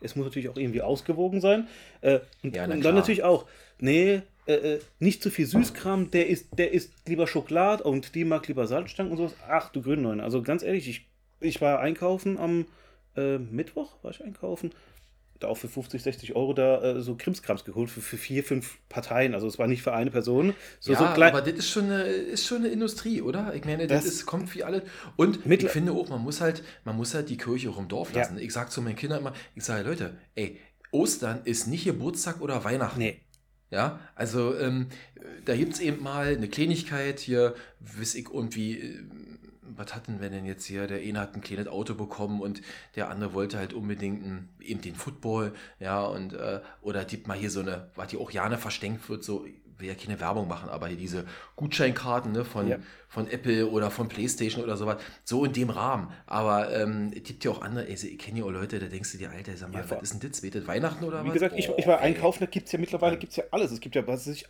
[0.01, 1.67] Es muss natürlich auch irgendwie ausgewogen sein.
[2.01, 3.45] Äh, und, ja, und dann natürlich auch,
[3.80, 8.25] nee, äh, äh, nicht zu viel Süßkram, der ist, der ist lieber Schokolade und die
[8.25, 9.36] mag lieber Salzstangen und sowas.
[9.47, 10.23] Ach du Grünneune.
[10.23, 11.07] Also ganz ehrlich, ich,
[11.39, 12.65] ich war einkaufen am
[13.15, 14.71] äh, Mittwoch, war ich einkaufen
[15.39, 18.77] da auch für 50, 60 Euro da äh, so Krimskrams geholt für, für vier, fünf
[18.89, 19.33] Parteien.
[19.33, 20.53] Also es war nicht für eine Person.
[20.79, 23.53] So, ja, so aber das ist schon, eine, ist schon eine Industrie, oder?
[23.55, 24.83] Ich meine, das, das ist, kommt wie alle.
[25.15, 28.13] Und ich finde auch, man muss halt, man muss halt die Kirche auch im Dorf
[28.13, 28.38] lassen.
[28.38, 28.43] Ja.
[28.43, 30.59] Ich sage zu meinen Kindern immer, ich sage, Leute, ey,
[30.91, 32.99] Ostern ist nicht Geburtstag oder Weihnachten.
[32.99, 33.21] Nee.
[33.69, 34.88] Ja, also ähm,
[35.43, 39.03] da gibt es eben mal eine Kleinigkeit hier, weiß ich irgendwie, äh,
[39.76, 40.88] was hatten wir denn jetzt hier?
[40.88, 42.61] Der eine hat ein kleines Auto bekommen und
[42.95, 47.38] der andere wollte halt unbedingt ein, eben den Football, ja, und äh, oder gibt mal
[47.38, 49.45] hier so eine, was die auch gerne verstenkt wird, so,
[49.80, 52.78] will ja keine Werbung machen, aber hier diese Gutscheinkarten ne, von, ja.
[53.07, 56.11] von Apple oder von Playstation oder sowas, so in dem Rahmen.
[56.26, 59.11] Aber ähm, es gibt ja auch andere, ey, ich kenne ja auch Leute, da denkst
[59.11, 60.41] du dir, Alter, sag mal, ja, was ist denn das?
[60.43, 61.36] Wird Weihnachten oder Wie was?
[61.36, 63.72] Wie gesagt, ich, ich war oh, einkaufen, da gibt es ja mittlerweile gibt's ja alles.
[63.72, 64.45] Es gibt ja, was ich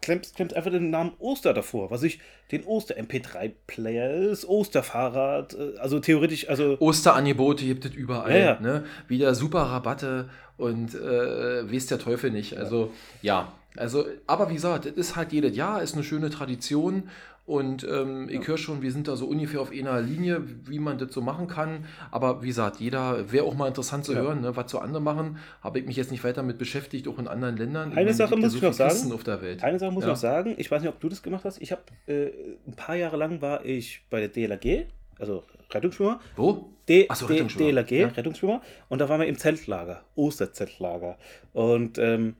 [0.00, 2.20] klemmt, klemmt einfach den Namen Oster davor, was ich
[2.50, 6.76] den Oster-MP3-Player ist, Osterfahrrad, äh, also theoretisch, also.
[6.80, 8.60] Osterangebote gibt es überall, ja, ja.
[8.60, 8.84] Ne?
[9.06, 12.56] Wieder super Rabatte und äh, weiß der Teufel nicht.
[12.56, 13.52] Also, ja.
[13.78, 17.04] Also, aber wie gesagt, es ist halt jedes Jahr, ist eine schöne Tradition
[17.48, 20.98] und ähm, ich höre schon, wir sind da so ungefähr auf einer Linie, wie man
[20.98, 21.86] das so machen kann.
[22.10, 24.20] Aber wie gesagt, jeder wäre auch mal interessant zu ja.
[24.20, 25.38] hören, ne, was so andere machen.
[25.62, 27.94] Habe ich mich jetzt nicht weiter mit beschäftigt, auch in anderen Ländern.
[27.94, 29.10] Eine Sache muss ich noch sagen.
[29.12, 29.64] Auf der Welt.
[29.64, 30.08] Eine Sache muss ja.
[30.08, 30.56] ich noch sagen.
[30.58, 31.62] Ich weiß nicht, ob du das gemacht hast.
[31.62, 32.26] Ich habe äh,
[32.66, 34.84] ein paar Jahre lang war ich bei der DLRG,
[35.18, 36.20] also Rettungsschwimmer.
[36.36, 36.68] Wo?
[36.86, 37.70] D Achso, Rettungsschwimmer.
[37.70, 38.08] DLRG, ja.
[38.08, 38.60] Rettungsschwimmer.
[38.90, 41.16] Und da waren wir im Zeltlager, Osterzeltlager.
[41.54, 42.36] Und ähm,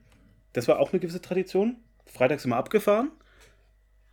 [0.53, 1.77] das war auch eine gewisse Tradition.
[2.05, 3.11] Freitags sind wir abgefahren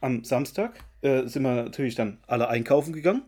[0.00, 0.72] am Samstag
[1.02, 3.22] äh, sind wir natürlich dann alle einkaufen gegangen.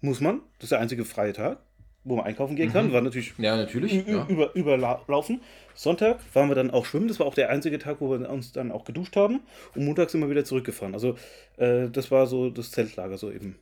[0.00, 0.40] Muss man.
[0.58, 1.58] Das ist der einzige freie Tag,
[2.04, 2.88] wo man einkaufen gehen kann.
[2.88, 2.92] Mhm.
[2.92, 4.26] War natürlich, ja, natürlich ja.
[4.26, 5.40] Über, überlaufen.
[5.74, 7.08] Sonntag waren wir dann auch schwimmen.
[7.08, 9.40] Das war auch der einzige Tag, wo wir uns dann auch geduscht haben.
[9.74, 10.94] Und Montag sind wir wieder zurückgefahren.
[10.94, 11.16] Also
[11.56, 13.56] äh, das war so das Zeltlager so eben.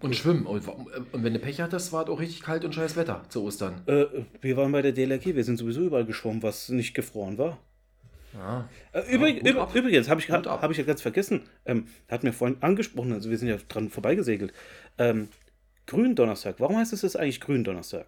[0.00, 0.46] Und schwimmen.
[0.46, 3.42] Und, und, wenn du Pech hattest, war es auch richtig kalt und scheiß Wetter zu
[3.42, 3.82] Ostern.
[3.86, 4.04] Äh,
[4.40, 5.34] wir waren bei der DLRG.
[5.34, 7.58] Wir sind sowieso überall geschwommen, was nicht gefroren war.
[8.34, 8.68] Ja.
[8.92, 12.56] Äh, übrig, ja, übrigens, habe ich, hab ich ja ganz vergessen, ähm, hat mir vorhin
[12.60, 14.52] angesprochen, also wir sind ja dran vorbeigesegelt.
[14.98, 15.28] Ähm,
[15.86, 18.06] Gründonnerstag, warum heißt es jetzt eigentlich Gründonnerstag?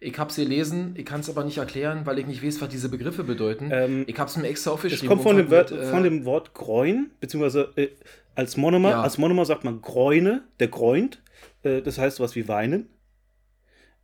[0.00, 2.68] Ich habe sie gelesen, ich kann es aber nicht erklären, weil ich nicht weiß, was
[2.68, 3.70] diese Begriffe bedeuten.
[3.72, 5.06] Ähm, ich habe es mir extra aufgeschrieben.
[5.06, 7.88] Es kommt von dem, Wort, mit, äh, von dem Wort Gräun, beziehungsweise äh,
[8.34, 9.02] als Monomer, ja.
[9.02, 11.22] als Monomer sagt man Gräune, der gräunt.
[11.62, 12.88] Äh, das heißt sowas wie weinen.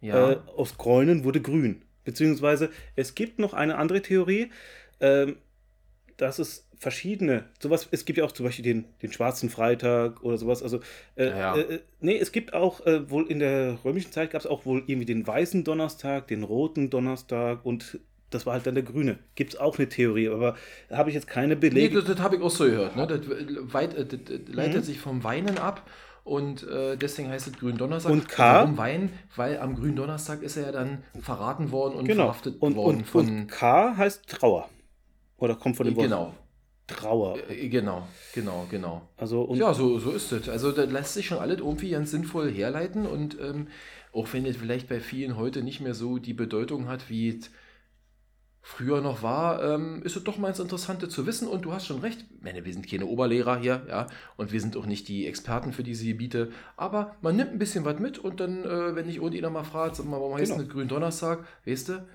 [0.01, 0.31] Ja.
[0.31, 1.83] Äh, aus Gräunen wurde grün.
[2.05, 4.51] Beziehungsweise es gibt noch eine andere Theorie,
[5.01, 5.37] ähm,
[6.17, 10.39] dass es verschiedene, sowas, es gibt ja auch zum Beispiel den, den schwarzen Freitag oder
[10.39, 10.81] sowas, also
[11.17, 11.57] äh, ja.
[11.57, 14.83] äh, nee, es gibt auch äh, wohl in der römischen Zeit gab es auch wohl
[14.87, 19.19] irgendwie den weißen Donnerstag, den roten Donnerstag und das war halt dann der grüne.
[19.35, 20.57] Gibt es auch eine Theorie, aber
[20.89, 21.95] da habe ich jetzt keine Belege.
[21.95, 22.97] Nee, das, das habe ich auch so gehört.
[22.97, 23.07] Ne?
[23.07, 23.21] Das,
[23.73, 24.83] weit, äh, das leitet mhm.
[24.83, 25.89] sich vom Weinen ab
[26.25, 28.13] und äh, deswegen heißt es Gründonnerstag.
[28.13, 28.55] Und K?
[28.55, 29.13] Warum Wein?
[29.37, 32.25] Weil am Gründonnerstag ist er ja dann verraten worden und genau.
[32.25, 33.27] verhaftet und, worden und, von.
[33.29, 34.69] Und K heißt Trauer.
[35.39, 36.35] Oder kommt von dem Wort genau.
[36.87, 37.39] Trauer.
[37.49, 39.03] Äh, Genau, genau, genau.
[39.17, 40.49] Also und Ja, so, so ist es.
[40.49, 43.69] Also da lässt sich schon alles irgendwie ganz sinnvoll herleiten und ähm,
[44.13, 47.51] auch wenn es vielleicht bei vielen heute nicht mehr so die Bedeutung hat, wie es
[48.63, 51.87] früher noch war, ähm, ist es doch mal ins Interessante zu wissen und du hast
[51.87, 52.25] schon recht.
[52.37, 54.07] Ich meine, wir sind keine Oberlehrer hier, ja,
[54.37, 57.85] und wir sind auch nicht die Experten für diese Gebiete, aber man nimmt ein bisschen
[57.85, 60.63] was mit und dann, äh, wenn dich irgendjemand mal fragt, sag mal, warum heißt Genau.
[60.65, 62.07] es Gründonnerstag, weißt du,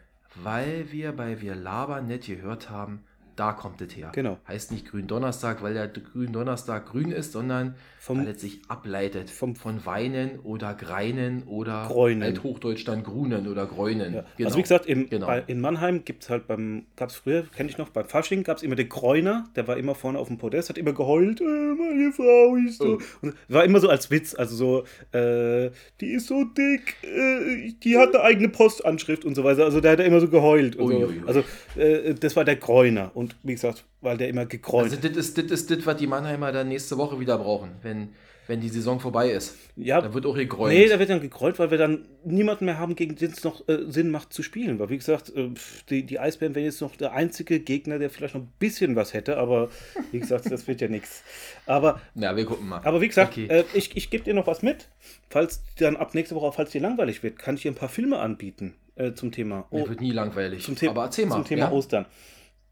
[0.43, 3.03] weil wir bei Wir labern nicht gehört haben,
[3.35, 4.11] da kommt es her.
[4.13, 4.37] Genau.
[4.47, 9.55] Heißt nicht Gründonnerstag, weil der Gründonnerstag grün ist, sondern Vom- weil es sich ableitet vom-
[9.55, 12.21] von Weinen oder Greinen oder Gräunen.
[12.23, 14.13] Althochdeutsch dann Grunen oder Gräunen.
[14.13, 14.23] Ja.
[14.37, 14.47] Genau.
[14.47, 15.25] Also wie gesagt, im, Genau.
[15.25, 18.43] bei, in Mannheim gibt es halt beim, gab es früher, kenne ich noch, beim Fasching
[18.43, 21.41] gab es immer den Kräuner, der war immer vorne auf dem Podest, hat immer geheult,
[21.41, 22.97] äh, meine Frau ist so.
[22.99, 23.01] Oh.
[23.21, 27.97] Und war immer so als Witz, also so, äh, die ist so dick, äh, die
[27.97, 29.65] hat eine eigene Postanschrift und so weiter.
[29.65, 30.75] Also der hat immer so geheult.
[30.77, 31.09] So.
[31.25, 31.43] Also
[31.75, 33.11] äh, das war der Kräuner.
[33.15, 36.07] Und wie gesagt, weil der immer gekräunt also das ist das, ist das, was die
[36.07, 38.09] Mannheimer dann nächste Woche wieder brauchen, wenn,
[38.47, 39.55] wenn die Saison vorbei ist.
[39.75, 40.73] Ja, Da wird auch gegräunt.
[40.73, 43.67] Nee, da wird dann gekrollt, weil wir dann niemanden mehr haben, gegen den es noch
[43.67, 44.77] äh, Sinn macht zu spielen.
[44.77, 45.49] Weil, wie gesagt, äh,
[45.89, 49.13] die, die Eisbären wären jetzt noch der einzige Gegner, der vielleicht noch ein bisschen was
[49.13, 49.69] hätte, aber
[50.11, 51.23] wie gesagt, das wird ja nichts.
[51.65, 52.81] Aber, Na, wir gucken mal.
[52.83, 53.47] aber wie gesagt, Okay.
[53.47, 54.87] äh, ich, ich gebe dir noch was mit.
[55.29, 58.19] Falls dann ab nächste Woche, falls dir langweilig wird, kann ich dir ein paar Filme
[58.19, 59.65] anbieten äh, zum Thema.
[59.71, 60.63] Oh, wird nie langweilig.
[60.63, 61.35] zum, The Aber erzähl mal.
[61.35, 61.71] zum Thema ja?
[61.71, 62.05] Ostern.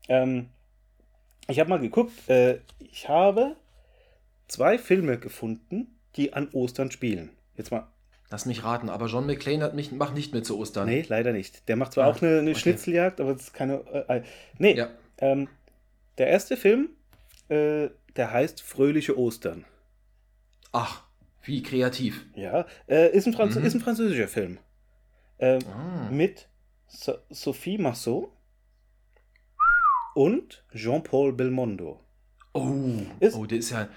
[0.09, 0.49] Ähm,
[1.47, 3.55] ich habe mal geguckt, äh, ich habe
[4.47, 7.31] zwei Filme gefunden, die an Ostern spielen.
[7.57, 7.87] Jetzt mal
[8.29, 10.87] Lass mich raten, aber John McClane hat mich, macht nicht mit zu Ostern.
[10.87, 11.69] Nee, leider nicht.
[11.69, 12.59] Der macht zwar Ah, auch eine, eine okay.
[12.59, 13.75] Schnitzeljagd, aber das ist keine.
[14.09, 14.23] Äh,
[14.57, 14.89] nee, Ja.
[15.19, 15.47] ähm,
[16.17, 16.89] der erste Film,
[17.49, 19.65] äh, der heißt Fröhliche Ostern.
[20.71, 21.03] Ach,
[21.43, 22.25] wie kreativ.
[22.35, 23.65] Ja, äh, ist, ein Mhm.
[23.65, 24.57] ist ein französischer Film.
[25.37, 26.09] Ähm, Ah.
[26.09, 26.47] Mit
[26.87, 28.31] so Sophie Massot
[30.15, 31.99] und Jean-Paul Belmondo.
[32.53, 32.71] Oh,
[33.19, 33.87] Ist- oh, der ist ja.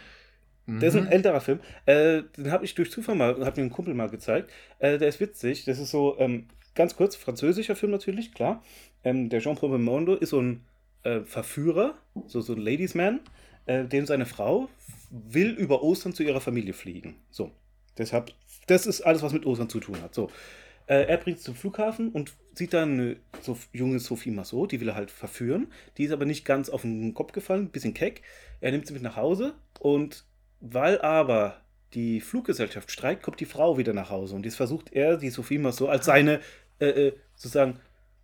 [0.68, 1.10] Der ist ein Mhm.
[1.12, 1.60] älterer Film.
[1.84, 4.50] Äh, den habe ich durch Zufall mal, hat mir ein Kumpel mal gezeigt.
[4.80, 5.64] Äh, der ist witzig.
[5.64, 8.64] Das ist so, ähm, ganz kurz, französischer Film natürlich, klar.
[9.04, 10.64] Ähm, der Jean-Paul Belmondo ist so ein
[11.04, 11.94] äh, Verführer,
[12.26, 13.20] so, so ein Ladiesman,
[13.66, 14.68] äh, dem seine Frau
[15.10, 17.14] will über Ostern zu ihrer Familie fliegen.
[17.30, 17.52] So.
[17.96, 18.32] Deshalb,
[18.66, 20.14] das ist alles, was mit Ostern zu tun hat.
[20.16, 20.30] So.
[20.87, 24.80] Äh, er bringt sie zum Flughafen und sieht dann eine so junge Sophie Massot, die
[24.80, 25.68] will er halt verführen.
[25.99, 28.22] Die ist aber nicht ganz auf den Kopf gefallen, ein bisschen keck.
[28.61, 30.24] Er nimmt sie mit nach Hause und
[30.61, 31.61] weil aber
[31.95, 34.34] die Fluggesellschaft streikt, kommt die Frau wieder nach Hause.
[34.34, 36.41] Und jetzt versucht er, die Sophie Massot, als seine
[36.78, 37.80] äh, äh, sozusagen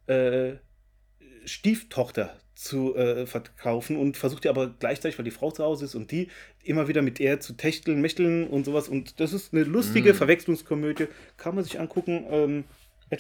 [0.07, 0.55] äh,
[1.45, 5.95] Stieftochter zu äh, verkaufen und versucht ihr aber gleichzeitig, weil die Frau zu Hause ist
[5.95, 6.29] und die
[6.63, 8.89] immer wieder mit der zu techteln, mächteln und sowas.
[8.89, 10.17] Und das ist eine lustige Mm.
[10.17, 11.09] Verwechslungskomödie.
[11.37, 12.25] Kann man sich angucken.
[12.31, 12.65] Ähm,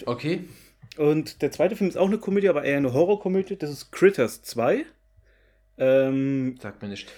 [0.06, 0.44] Okay.
[0.96, 3.56] und der zweite Film ist auch eine Komödie, aber eher eine Horrorkomödie.
[3.56, 4.84] Das ist Critters 2.
[5.78, 7.10] Ähm, Sagt mir nicht.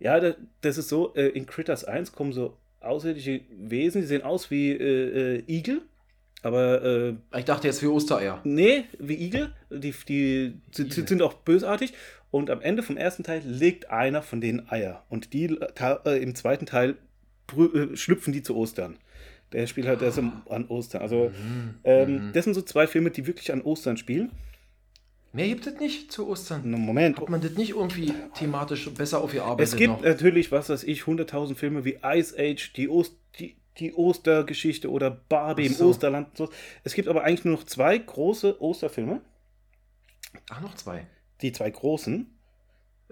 [0.00, 4.22] ja, da- das ist so, äh, in Critters 1 kommen so außerirdische Wesen, die sehen
[4.22, 5.82] aus wie äh, äh, Igel,
[6.42, 8.40] aber äh, Ich dachte jetzt für Ostereier.
[8.44, 11.08] nee, wie Igel, die, die sind, Igel.
[11.08, 11.92] sind auch bösartig
[12.30, 15.58] und am Ende vom ersten Teil legt einer von denen Eier und die
[16.04, 16.96] äh, im zweiten Teil
[17.56, 18.98] äh, schlüpfen die zu Ostern.
[19.52, 21.00] Der spielt halt erst im- an Ostern.
[21.00, 21.74] Also, Mhm.
[21.84, 22.32] ähm, Mhm.
[22.34, 24.30] das sind so zwei Filme, die wirklich an Ostern spielen.
[25.32, 26.70] Mehr gibt es nicht zu Ostern.
[26.70, 30.02] Moment, Hat man das nicht irgendwie thematisch besser aufgearbeitet Es gibt noch?
[30.02, 35.10] natürlich, was weiß ich, 100.000 Filme wie Ice Age, die, Ost, die, die Ostergeschichte oder
[35.10, 35.88] Barbie im so.
[35.88, 36.36] Osterland.
[36.36, 36.50] So.
[36.84, 39.20] Es gibt aber eigentlich nur noch zwei große Osterfilme.
[40.50, 41.06] Ach, noch zwei.
[41.40, 42.26] Die zwei großen.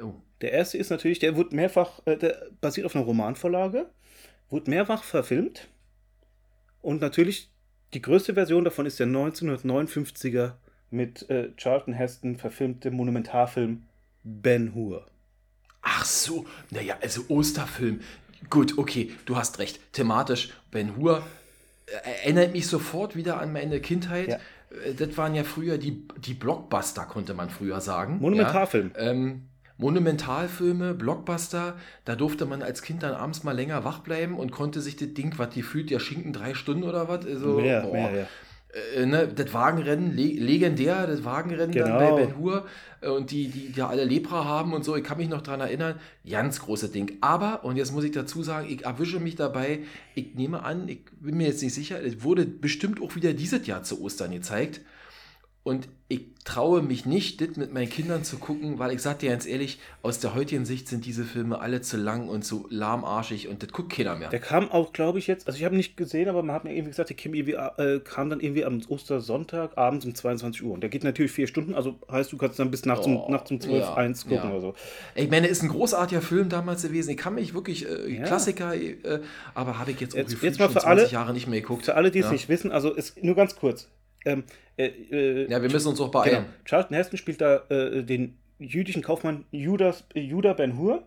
[0.01, 0.15] Oh.
[0.41, 3.91] Der erste ist natürlich, der wurde mehrfach, äh, der basiert auf einer Romanvorlage,
[4.51, 5.69] wurde mehrfach verfilmt.
[6.83, 7.51] Und natürlich,
[7.95, 10.55] die größte Version davon ist der 1959er
[10.91, 13.85] mit äh, Charlton Heston verfilmte Monumentarfilm
[14.23, 15.07] Ben Hur.
[15.81, 18.01] Ach so, naja, also Osterfilm.
[18.51, 19.81] Gut, okay, du hast recht.
[19.93, 21.23] Thematisch, Ben Hur
[21.87, 24.29] äh, erinnert mich sofort wieder an meine Kindheit.
[24.29, 24.37] Ja.
[24.85, 28.19] Äh, Das waren ja früher die, die Blockbuster, konnte man früher sagen.
[28.21, 28.93] Monumentarfilm.
[28.95, 29.11] Ja?
[29.11, 31.77] Ähm, Monumentalfilme, Blockbuster,
[32.07, 35.13] da durfte man als Kind dann abends mal länger wach bleiben und konnte sich das
[35.13, 37.27] Ding, was die fühlt, ja Schinken drei Stunden oder was?
[37.27, 37.93] Also, mehr, boah.
[37.93, 38.27] mehr, ja.
[38.95, 42.17] Äh, ne, das Wagenrennen, le legendär, das Wagenrennen dann Genau.
[42.17, 42.67] bei Ben Hur
[43.01, 45.61] äh, und die, die, die alle Lepra haben und so, ich kann mich noch daran
[45.61, 45.99] erinnern,
[46.29, 47.17] ganz großes Ding.
[47.21, 49.81] Aber, und jetzt muss ich dazu sagen, ich erwische mich dabei,
[50.15, 53.67] ich nehme an, ich bin mir jetzt nicht sicher, es wurde bestimmt auch wieder dieses
[53.67, 54.81] Jahr zu Ostern gezeigt.
[55.67, 59.31] Und ich traue mich nicht, das mit meinen Kindern zu gucken, weil ich sage dir
[59.31, 63.49] ganz ehrlich, aus der heutigen Sicht sind diese Filme alle zu lang und zu lahmarschig
[63.49, 64.29] und das guckt keiner mehr.
[64.29, 66.71] Der kam auch, glaube ich, jetzt, also ich habe nicht gesehen, aber man hat mir
[66.71, 70.73] irgendwie gesagt, der kam, äh, kam dann irgendwie am Ostersonntag abends um 22 Uhr.
[70.73, 73.33] Und der geht natürlich vier Stunden, also heißt, du kannst dann bis nachts, oh, um,
[73.33, 74.51] nachts um 12, ja, 1 gucken ja.
[74.51, 74.75] oder so.
[75.17, 77.11] Ich meine, ist ein großartiger Film damals gewesen.
[77.11, 78.23] Ich kann mich wirklich, äh, ja.
[78.23, 79.21] Klassiker, äh,
[79.55, 81.87] aber habe ich jetzt, jetzt, jetzt mal für 20 alle, Jahre nicht mehr geguckt.
[81.87, 83.89] Für alle, die es nicht wissen, also ist nur ganz kurz.
[84.27, 84.45] Ähm,
[84.77, 86.45] äh, äh, ja, wir müssen uns auch beeilen.
[86.45, 86.55] Genau.
[86.65, 91.05] Charlton Heston spielt da äh, den jüdischen Kaufmann Judas, Judah Ben Hur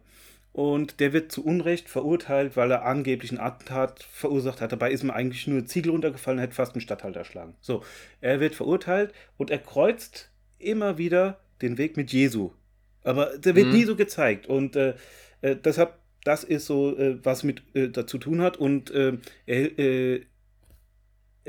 [0.54, 4.72] und der wird zu Unrecht verurteilt, weil er angeblich ein Attentat verursacht hat.
[4.72, 7.56] Dabei ist ihm eigentlich nur Ziegel runtergefallen und hätte fast einen Stadthalter erschlagen.
[7.62, 7.84] So,
[8.22, 12.52] er wird verurteilt und er kreuzt immer wieder den Weg mit Jesu.
[13.04, 13.74] Aber der wird mhm.
[13.74, 14.96] nie so gezeigt und äh,
[15.42, 15.94] äh, deshalb,
[16.24, 20.20] das ist so, äh, was mit dazu tun hat und er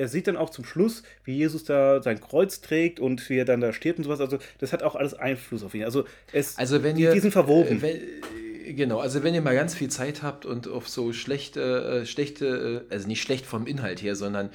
[0.01, 3.44] er sieht dann auch zum Schluss, wie Jesus da sein Kreuz trägt und wie er
[3.44, 4.20] dann da stirbt und sowas.
[4.20, 5.84] Also, das hat auch alles Einfluss auf ihn.
[5.84, 7.82] Also, es, also wenn die, ihr, die sind verwoben.
[7.82, 12.01] Äh, wenn, genau, also wenn ihr mal ganz viel Zeit habt und auf so schlechte,
[12.03, 14.48] äh, schlechte, äh, also nicht schlecht vom Inhalt her, sondern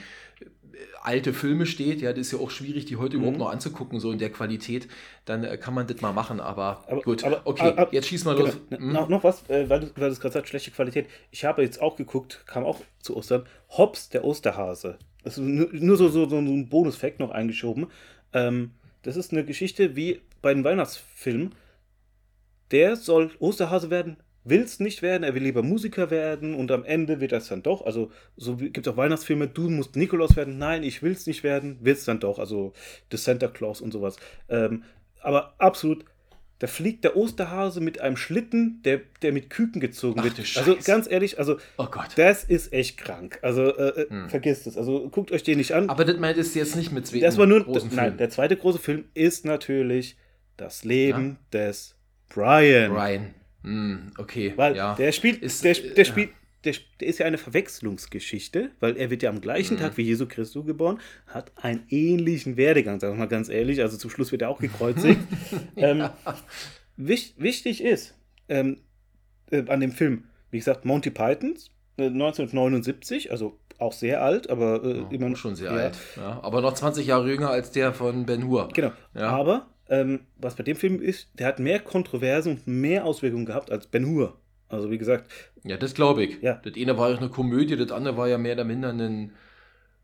[1.02, 3.24] alte Filme steht, ja, das ist ja auch schwierig, die heute mhm.
[3.24, 4.88] überhaupt noch anzugucken, so in der Qualität,
[5.26, 8.26] dann äh, kann man das mal machen, aber, aber gut, aber, okay, aber, jetzt schieß
[8.26, 8.58] mal los.
[8.70, 8.82] Genau.
[8.82, 8.94] Mhm.
[8.94, 11.08] Noch, noch was, äh, weil du, weil du gerade sagst, schlechte Qualität.
[11.32, 14.98] Ich habe jetzt auch geguckt, kam auch zu Ostern, Hobbs, der Osterhase.
[15.26, 17.88] Das ist nur so, so, so ein Bonus-Fact noch eingeschoben.
[18.32, 18.72] Ähm,
[19.02, 21.56] das ist eine Geschichte wie bei den Weihnachtsfilmen.
[22.70, 26.84] Der soll Osterhase werden, will es nicht werden, er will lieber Musiker werden und am
[26.84, 27.84] Ende wird das dann doch.
[27.88, 31.44] Also, so gibt es auch Weihnachtsfilme, du musst Nikolaus werden, nein, ich will es nicht
[31.44, 32.38] werden, will es dann doch.
[32.38, 32.74] Also,
[33.12, 34.18] The Santa Claus und sowas.
[34.48, 34.84] Ähm,
[35.22, 36.06] aber absolut
[36.60, 40.40] da fliegt der Osterhase mit einem Schlitten, der, der mit Küken gezogen Ach, wird.
[40.56, 42.10] Also ganz ehrlich, also oh Gott.
[42.16, 43.40] das ist echt krank.
[43.42, 44.30] Also äh, äh, hm.
[44.30, 44.78] vergisst es.
[44.78, 45.90] Also guckt euch den nicht an.
[45.90, 48.02] Aber das meint es jetzt nicht mit zweiten Das war nur großen Film.
[48.02, 50.18] Nein, der zweite große Film ist natürlich
[50.56, 51.60] das Leben ja?
[51.60, 51.96] des
[52.30, 52.94] Brian.
[52.94, 53.34] Brian.
[53.64, 54.54] Hm, okay.
[54.56, 54.96] Weil ja.
[54.96, 56.30] der spielt, ist, der, der spielt,
[56.66, 59.82] der, der, ist ja eine Verwechslungsgeschichte, weil er wird ja am gleichen mhm.
[59.82, 63.82] Tag wie Jesu Christus geboren, hat einen ähnlichen Werdegang, sagen wir mal ganz ehrlich.
[63.82, 65.22] Also zum Schluss wird er auch gekreuzigt.
[65.76, 66.10] ähm,
[66.98, 68.16] wich, wichtig ist
[68.50, 68.82] ähm,
[69.52, 74.84] äh, an dem Film, wie gesagt, Monty Pythons, äh, 1979, also auch sehr alt, aber
[74.84, 75.38] äh, ja, immer noch.
[75.38, 75.78] Schon sehr ja.
[75.78, 76.40] alt, ja.
[76.44, 78.70] Aber noch 20 Jahre jünger als der von Ben Hur.
[78.74, 78.92] Genau.
[79.14, 83.72] Aber ähm, was bei dem Film ist, der hat mehr Kontroversen und mehr Auswirkungen gehabt
[83.72, 84.40] als Ben Hur.
[84.70, 85.32] Also wie gesagt.
[85.64, 86.42] Ja, das glaube ich.
[86.42, 86.62] Ja.
[86.64, 89.32] Das eine war ja eine Komödie, das andere war ja mehr oder minder ein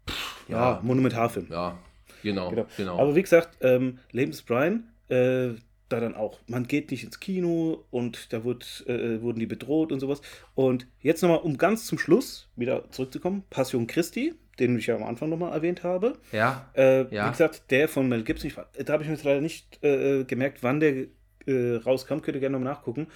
[0.09, 1.47] pff, ja, ja, Monumentalfilm.
[1.49, 1.77] Ja,
[2.23, 2.65] genau, genau.
[2.77, 2.99] genau.
[2.99, 5.49] Aber wie gesagt, ähm, Lebens Brian, äh,
[5.89, 9.91] da dann auch, man geht nicht ins Kino und da wird, äh, wurden die bedroht
[9.91, 10.21] und sowas.
[10.55, 15.03] Und jetzt nochmal, um ganz zum Schluss wieder zurückzukommen, Passion Christi, den ich ja am
[15.03, 16.13] Anfang nochmal erwähnt habe.
[16.31, 17.27] Ja, äh, ja.
[17.27, 20.23] Wie gesagt, der von Mel Gibson, ich, da habe ich mir jetzt leider nicht äh,
[20.23, 21.07] gemerkt, wann der
[21.45, 23.07] äh, rauskam, könnt ihr gerne nochmal nachgucken.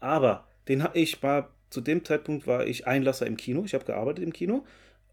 [0.00, 3.64] Aber den habe ich war zu dem Zeitpunkt war ich Einlasser im Kino.
[3.64, 4.64] Ich habe gearbeitet im Kino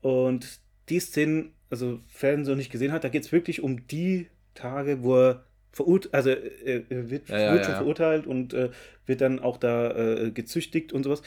[0.02, 3.88] und die Szenen, also wer ihn so nicht gesehen hat, da geht es wirklich um
[3.88, 7.80] die Tage, wo er verurteilt, also er, wird, ja, ja, wird schon ja.
[7.80, 8.70] verurteilt und äh,
[9.06, 11.22] wird dann auch da äh, gezüchtigt und sowas.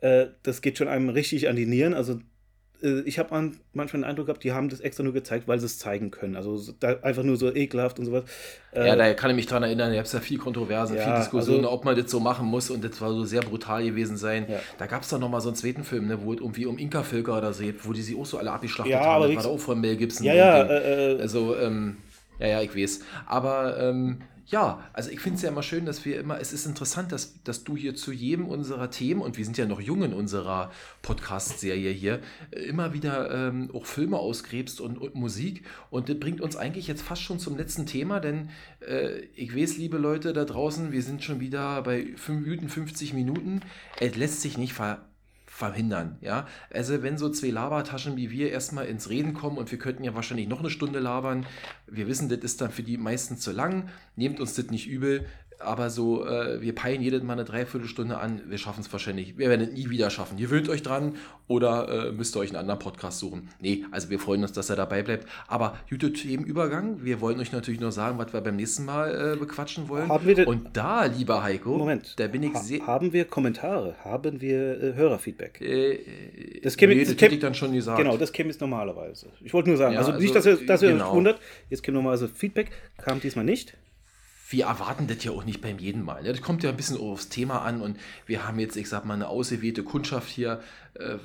[0.00, 1.94] Äh, das geht schon einem richtig an die Nieren.
[1.94, 2.20] Also
[2.84, 5.66] äh, ich habe manchmal den Eindruck gehabt, die haben das extra nur gezeigt, weil sie
[5.66, 6.36] es zeigen können.
[6.36, 6.60] Also
[7.02, 8.24] einfach nur so ekelhaft und sowas.
[8.74, 11.04] Ja, äh, da kann ich mich dran erinnern, da gab es ja viel Kontroverse, ja,
[11.04, 13.84] viel Diskussionen, also, ob man das so machen muss und das war so sehr brutal
[13.84, 14.46] gewesen sein.
[14.48, 14.60] Ja.
[14.78, 17.38] Da gab es doch nochmal so einen zweiten Film, ne, wo es irgendwie um Inka-Völker
[17.38, 19.22] oder so wo die sie auch so alle abgeschlachtet ja, haben.
[19.22, 20.26] Das war da auch von Mel Gibson.
[20.26, 20.62] Ja, ja.
[20.62, 21.96] Äh, äh, also, ähm,
[22.38, 23.00] ja, ja, ich weiß.
[23.26, 26.66] Aber ähm, ja, also ich finde es ja immer schön, dass wir immer, es ist
[26.66, 30.02] interessant, dass, dass du hier zu jedem unserer Themen, und wir sind ja noch jung
[30.02, 30.70] in unserer
[31.02, 32.20] Podcast-Serie hier,
[32.50, 35.64] immer wieder ähm, auch Filme ausgräbst und, und, Musik.
[35.90, 38.50] Und das bringt uns eigentlich jetzt fast schon zum letzten Thema, denn
[38.86, 43.14] äh, ich weiß, liebe Leute da draußen, wir sind schon wieder bei 5 Minuten, 50
[43.14, 43.60] Minuten.
[43.98, 45.06] Es lässt sich nicht ver
[45.54, 46.18] verhindern.
[46.20, 46.48] Ja?
[46.72, 50.12] Also wenn so zwei Labertaschen wie wir erstmal ins Reden kommen und wir könnten ja
[50.12, 51.46] wahrscheinlich noch eine Stunde labern,
[51.86, 55.26] wir wissen, das ist dann für die meisten zu lang, nehmt uns das nicht übel,
[55.60, 59.48] aber so, äh, wir peilen jedes Mal eine Dreiviertelstunde an, wir schaffen es wahrscheinlich, wir
[59.48, 60.38] werden es nie wieder schaffen.
[60.38, 61.16] Ihr wöhnt euch dran
[61.48, 63.48] oder äh, müsst ihr euch einen anderen Podcast suchen.
[63.60, 65.28] Nee, also wir freuen uns, dass er dabei bleibt.
[65.46, 69.36] Aber gute Themenübergang, wir wollen euch natürlich noch sagen, was wir beim nächsten Mal äh,
[69.36, 70.08] bequatschen wollen.
[70.08, 72.86] Haben wir Und da, lieber Heiko, Moment, da bin ich ha sehr...
[72.86, 73.96] Haben wir Kommentare?
[74.04, 75.60] Haben wir äh, Hörerfeedback?
[75.60, 77.98] Äh, das käme nee, das käme, dann schon gesagt.
[77.98, 79.28] Genau, das käme jetzt normalerweise.
[79.42, 81.08] Ich wollte nur sagen, ja, also, also, nicht, dass ihr, dass ihr genau.
[81.08, 81.40] euch wundert,
[81.70, 83.76] jetzt käme normalerweise Feedback, kam diesmal nicht
[84.48, 86.22] wir erwarten das ja auch nicht beim jeden Mal.
[86.22, 86.32] Ne?
[86.32, 89.14] Das kommt ja ein bisschen aufs Thema an und wir haben jetzt, ich sag mal,
[89.14, 90.60] eine ausgewählte Kundschaft hier.
[90.94, 91.16] Äh,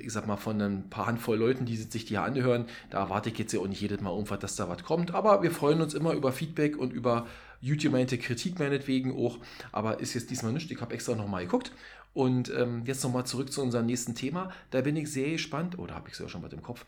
[0.00, 3.30] ich sag mal, von ein paar Handvoll Leuten, die sich die hier anhören, da erwarte
[3.30, 5.14] ich jetzt ja auch nicht jedes Mal irgendwas, dass da was kommt.
[5.14, 7.28] Aber wir freuen uns immer über Feedback und über
[7.60, 9.38] YouTube-meinte Kritik meinetwegen auch.
[9.70, 10.70] Aber ist jetzt diesmal nicht.
[10.72, 11.72] Ich habe extra nochmal geguckt.
[12.12, 14.50] Und ähm, jetzt nochmal zurück zu unserem nächsten Thema.
[14.70, 16.84] Da bin ich sehr gespannt, oder habe ich es ja schon mal im Kopf,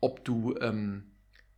[0.00, 1.04] ob du ähm,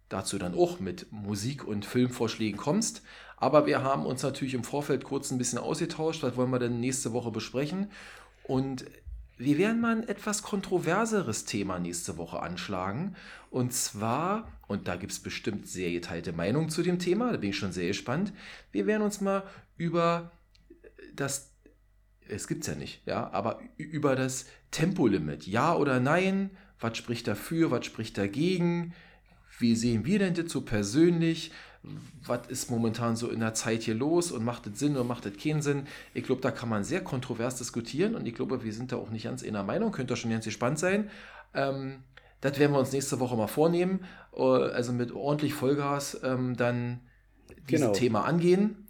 [0.08, 3.02] dazu dann auch mit Musik- und Filmvorschlägen kommst.
[3.36, 6.22] Aber wir haben uns natürlich im Vorfeld kurz ein bisschen ausgetauscht.
[6.22, 7.90] Was wollen wir denn nächste Woche besprechen?
[8.42, 8.84] Und
[9.38, 13.14] wir werden mal ein etwas kontroverseres Thema nächste Woche anschlagen.
[13.50, 17.50] Und zwar, und da gibt es bestimmt sehr geteilte Meinungen zu dem Thema, da bin
[17.50, 18.32] ich schon sehr gespannt.
[18.72, 19.44] Wir werden uns mal
[19.76, 20.32] über
[21.14, 21.52] das,
[22.26, 26.50] es gibt es ja nicht, ja, aber über das Tempolimit, ja oder nein,
[26.80, 28.92] was spricht dafür, was spricht dagegen,
[29.58, 31.52] wie sehen wir denn das so persönlich?
[32.26, 35.24] was ist momentan so in der Zeit hier los und macht das Sinn oder macht
[35.24, 35.86] das keinen Sinn.
[36.14, 39.10] Ich glaube, da kann man sehr kontrovers diskutieren und ich glaube, wir sind da auch
[39.10, 41.10] nicht ganz in der Meinung, könnte schon ganz gespannt sein.
[41.54, 42.02] Ähm,
[42.40, 44.04] das werden wir uns nächste Woche mal vornehmen,
[44.36, 47.00] äh, also mit ordentlich Vollgas ähm, dann
[47.68, 47.92] dieses genau.
[47.92, 48.88] Thema angehen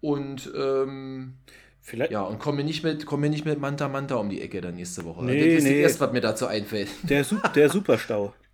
[0.00, 1.34] und ähm,
[1.80, 2.12] Vielleicht.
[2.12, 5.06] Ja, und komme nicht mit, komme nicht mit Manta Manta um die Ecke dann nächste
[5.06, 5.24] Woche.
[5.24, 5.82] Nee, das ist nee.
[5.82, 6.88] das erste, was mir dazu einfällt.
[7.04, 7.24] Der,
[7.54, 8.34] der Superstau.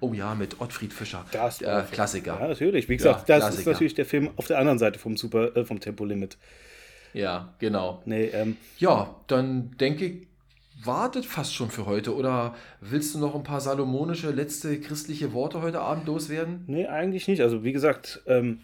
[0.00, 1.24] Oh ja, mit Ottfried Fischer.
[1.32, 2.38] Das äh, Klassiker.
[2.40, 2.88] Ja, natürlich.
[2.88, 3.60] Wie gesagt, ja, das Klassiker.
[3.60, 6.36] ist natürlich der Film auf der anderen Seite vom Super, äh, vom Tempolimit.
[7.12, 8.02] Ja, genau.
[8.04, 10.26] Nee, ähm, ja, dann denke ich,
[10.84, 12.14] wartet fast schon für heute.
[12.14, 16.64] Oder willst du noch ein paar salomonische letzte christliche Worte heute Abend loswerden?
[16.66, 17.40] Nee, eigentlich nicht.
[17.40, 18.60] Also wie gesagt, ähm,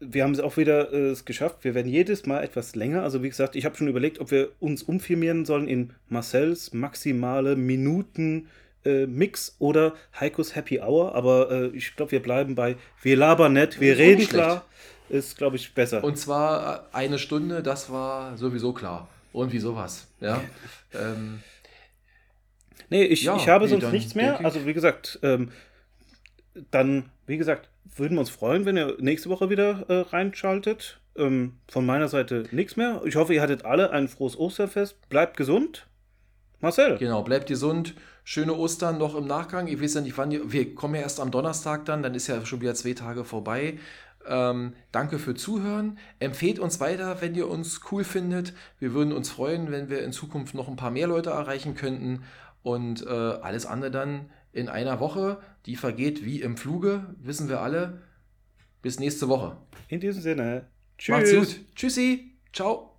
[0.00, 1.64] wir haben es auch wieder äh, geschafft.
[1.64, 3.02] Wir werden jedes Mal etwas länger.
[3.02, 7.56] Also wie gesagt, ich habe schon überlegt, ob wir uns umfirmieren sollen in Marcells maximale
[7.56, 8.48] Minuten
[8.84, 13.52] äh, Mix oder Heikos Happy Hour, aber äh, ich glaube, wir bleiben bei wir labern
[13.52, 14.64] nett, wir reden klar,
[15.08, 16.02] ist glaube ich besser.
[16.02, 19.08] Und zwar äh, eine Stunde, das war sowieso klar.
[19.32, 20.42] Und wie sowas, ja.
[20.94, 21.40] ähm,
[22.90, 24.44] nee, ich, ja, ich habe sonst nichts mehr.
[24.44, 25.50] Also wie gesagt, ähm,
[26.70, 30.98] dann, wie gesagt, würden wir uns freuen, wenn ihr nächste Woche wieder äh, reinschaltet.
[31.14, 33.02] Ähm, von meiner Seite nichts mehr.
[33.04, 35.08] Ich hoffe, ihr hattet alle ein frohes Osterfest.
[35.10, 35.86] Bleibt gesund.
[36.62, 36.96] Marcel.
[36.98, 37.94] Genau, bleibt gesund
[38.24, 39.66] schöne Ostern noch im Nachgang.
[39.66, 42.44] Ich weiß ja nicht, wann, wir kommen ja erst am Donnerstag dann, dann ist ja
[42.46, 43.78] schon wieder zwei Tage vorbei.
[44.26, 45.98] Ähm, danke für Zuhören.
[46.20, 48.54] Empfehlt uns weiter, wenn ihr uns cool findet.
[48.78, 52.22] Wir würden uns freuen, wenn wir in Zukunft noch ein paar mehr Leute erreichen könnten.
[52.62, 55.40] Und äh, alles andere dann in einer Woche.
[55.66, 58.02] Die vergeht wie im Fluge, wissen wir alle.
[58.82, 59.56] Bis nächste Woche.
[59.88, 60.66] In diesem Sinne.
[60.98, 61.16] Tschüss.
[61.16, 61.60] Macht's gut.
[61.74, 62.36] Tschüssi.
[62.52, 62.91] Ciao.